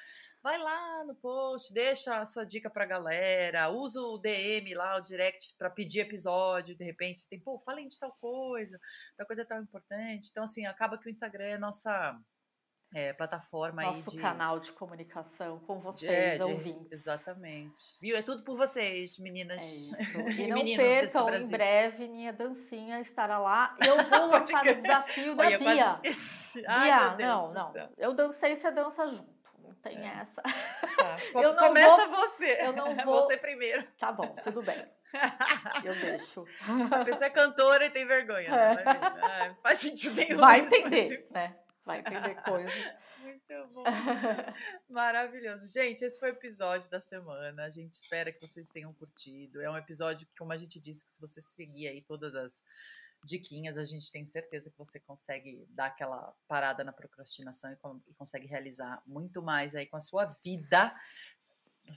Vai 0.45 0.59
lá 0.59 1.03
no 1.05 1.15
post, 1.15 1.73
deixa 1.73 2.19
a 2.19 2.25
sua 2.27 2.45
dica 2.45 2.69
pra 2.69 2.85
galera, 2.85 3.67
usa 3.71 3.99
o 3.99 4.19
DM 4.19 4.75
lá, 4.75 4.95
o 4.95 5.01
direct, 5.01 5.55
para 5.57 5.71
pedir 5.71 6.01
episódio. 6.01 6.77
De 6.77 6.83
repente 6.83 7.21
você 7.21 7.29
tem, 7.29 7.39
pô, 7.39 7.57
falem 7.57 7.87
de 7.87 7.97
tal 7.97 8.11
coisa, 8.21 8.79
tal 9.17 9.25
coisa 9.25 9.41
é 9.41 9.45
tão 9.45 9.59
importante. 9.59 10.27
Então, 10.29 10.43
assim, 10.43 10.67
acaba 10.67 10.99
que 10.99 11.07
o 11.07 11.09
Instagram 11.09 11.45
é 11.45 11.57
nossa 11.57 12.15
é, 12.93 13.11
plataforma 13.13 13.81
Nosso 13.81 14.11
de, 14.11 14.19
canal 14.19 14.59
de 14.59 14.71
comunicação 14.71 15.57
com 15.61 15.79
vocês, 15.79 16.11
é, 16.11 16.37
de, 16.37 16.43
ouvintes. 16.43 16.91
Exatamente. 16.91 17.81
Viu? 17.99 18.15
É 18.15 18.21
tudo 18.21 18.43
por 18.43 18.55
vocês, 18.55 19.17
meninas. 19.17 19.63
É 19.63 19.65
isso. 19.65 19.95
E 20.29 20.45
não 20.45 20.63
percam, 20.63 21.33
em 21.33 21.47
breve, 21.47 22.07
minha 22.07 22.31
dancinha 22.31 23.01
estará 23.01 23.39
lá. 23.39 23.75
Eu 23.83 23.95
vou 24.03 24.27
lançar 24.27 24.63
o 24.63 24.75
desafio 24.75 25.35
da 25.35 25.43
Olha, 25.43 25.57
Bia. 25.57 25.99
Bia, 26.03 27.15
não, 27.17 27.51
não. 27.51 27.73
Eu 27.97 28.13
dancei, 28.13 28.55
você 28.55 28.69
dança 28.69 29.07
junto 29.07 29.34
tem 29.85 29.99
é. 29.99 30.19
essa. 30.19 30.41
Tá. 30.41 31.17
Eu 31.35 31.53
não 31.53 31.67
Começa 31.67 32.07
vou, 32.07 32.21
você. 32.21 32.57
Eu 32.59 32.73
não 32.73 32.95
vou. 33.05 33.21
Você 33.21 33.37
primeiro. 33.37 33.83
Tá 33.99 34.11
bom, 34.11 34.35
tudo 34.43 34.63
bem. 34.63 34.83
Eu 35.85 35.93
deixo. 35.95 36.45
A 36.91 37.05
pessoa 37.05 37.27
é 37.27 37.29
cantora 37.29 37.85
e 37.85 37.89
tem 37.91 38.05
vergonha. 38.05 38.49
Né? 38.49 38.83
É. 38.83 38.89
Ah, 38.89 39.55
faz 39.61 39.79
sentido 39.79 40.15
nenhum. 40.15 40.39
Vai 40.39 40.61
entender, 40.61 41.27
né? 41.29 41.55
Vai 41.85 41.99
entender 41.99 42.35
coisas. 42.41 42.95
Muito 43.19 43.67
bom. 43.73 43.83
Maravilhoso. 44.89 45.71
Gente, 45.71 46.03
esse 46.03 46.19
foi 46.19 46.31
o 46.31 46.33
episódio 46.33 46.89
da 46.89 46.99
semana. 46.99 47.63
A 47.63 47.69
gente 47.69 47.93
espera 47.93 48.31
que 48.31 48.41
vocês 48.41 48.67
tenham 48.69 48.93
curtido. 48.93 49.61
É 49.61 49.69
um 49.69 49.77
episódio 49.77 50.27
que, 50.27 50.35
como 50.35 50.51
a 50.51 50.57
gente 50.57 50.79
disse, 50.79 51.05
que 51.05 51.11
se 51.11 51.21
você 51.21 51.39
seguir 51.39 51.87
aí 51.87 52.01
todas 52.01 52.35
as 52.35 52.61
diquinhas, 53.25 53.77
a 53.77 53.83
gente 53.83 54.11
tem 54.11 54.25
certeza 54.25 54.69
que 54.69 54.77
você 54.77 54.99
consegue 54.99 55.65
dar 55.69 55.87
aquela 55.87 56.33
parada 56.47 56.83
na 56.83 56.93
procrastinação 56.93 57.71
e, 57.71 57.77
e 58.11 58.13
consegue 58.13 58.47
realizar 58.47 59.01
muito 59.05 59.41
mais 59.41 59.75
aí 59.75 59.87
com 59.87 59.97
a 59.97 60.01
sua 60.01 60.25
vida. 60.43 60.95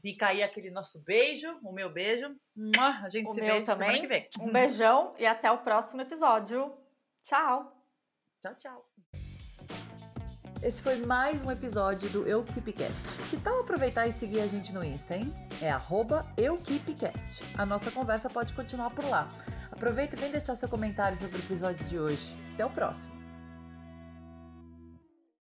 Fica 0.03 0.29
aí 0.29 0.43
aquele 0.43 0.71
nosso 0.71 1.03
beijo, 1.03 1.59
o 1.63 1.73
meu 1.73 1.93
beijo. 1.93 2.35
A 2.79 3.09
gente 3.09 3.29
o 3.29 3.31
se 3.31 3.41
vê 3.41 3.63
também. 3.63 3.65
semana 3.65 4.01
que 4.01 4.07
vem. 4.07 4.29
Um 4.41 4.53
beijão 4.53 5.15
e 5.19 5.27
até 5.27 5.51
o 5.51 5.59
próximo 5.59 6.03
episódio. 6.03 6.77
Tchau. 7.25 7.75
Tchau, 8.41 8.55
tchau. 8.57 8.91
Esse 10.63 10.83
foi 10.83 10.97
mais 10.97 11.41
um 11.45 11.53
episódio 11.53 12.11
do 12.11 12.29
EuKeepCast. 12.29 13.07
Que 13.31 13.37
tal 13.37 13.61
aproveitar 13.61 14.09
e 14.09 14.13
seguir 14.13 14.41
a 14.41 14.47
gente 14.49 14.73
no 14.73 14.85
Insta, 14.85 15.17
hein? 15.17 15.33
É 15.63 15.71
arroba 15.71 16.25
EuKeepCast. 16.37 17.45
A 17.57 17.65
nossa 17.65 17.93
conversa 17.93 18.29
pode 18.29 18.53
continuar 18.53 18.91
por 18.91 19.05
lá. 19.05 19.29
Aproveita 19.79 20.17
e 20.17 20.19
vem 20.19 20.33
deixar 20.33 20.57
seu 20.57 20.69
comentário 20.69 21.17
sobre 21.19 21.37
o 21.37 21.39
episódio 21.39 21.87
de 21.87 22.01
hoje. 22.01 22.35
Até 22.55 22.67
o 22.67 22.71
próximo! 22.71 23.18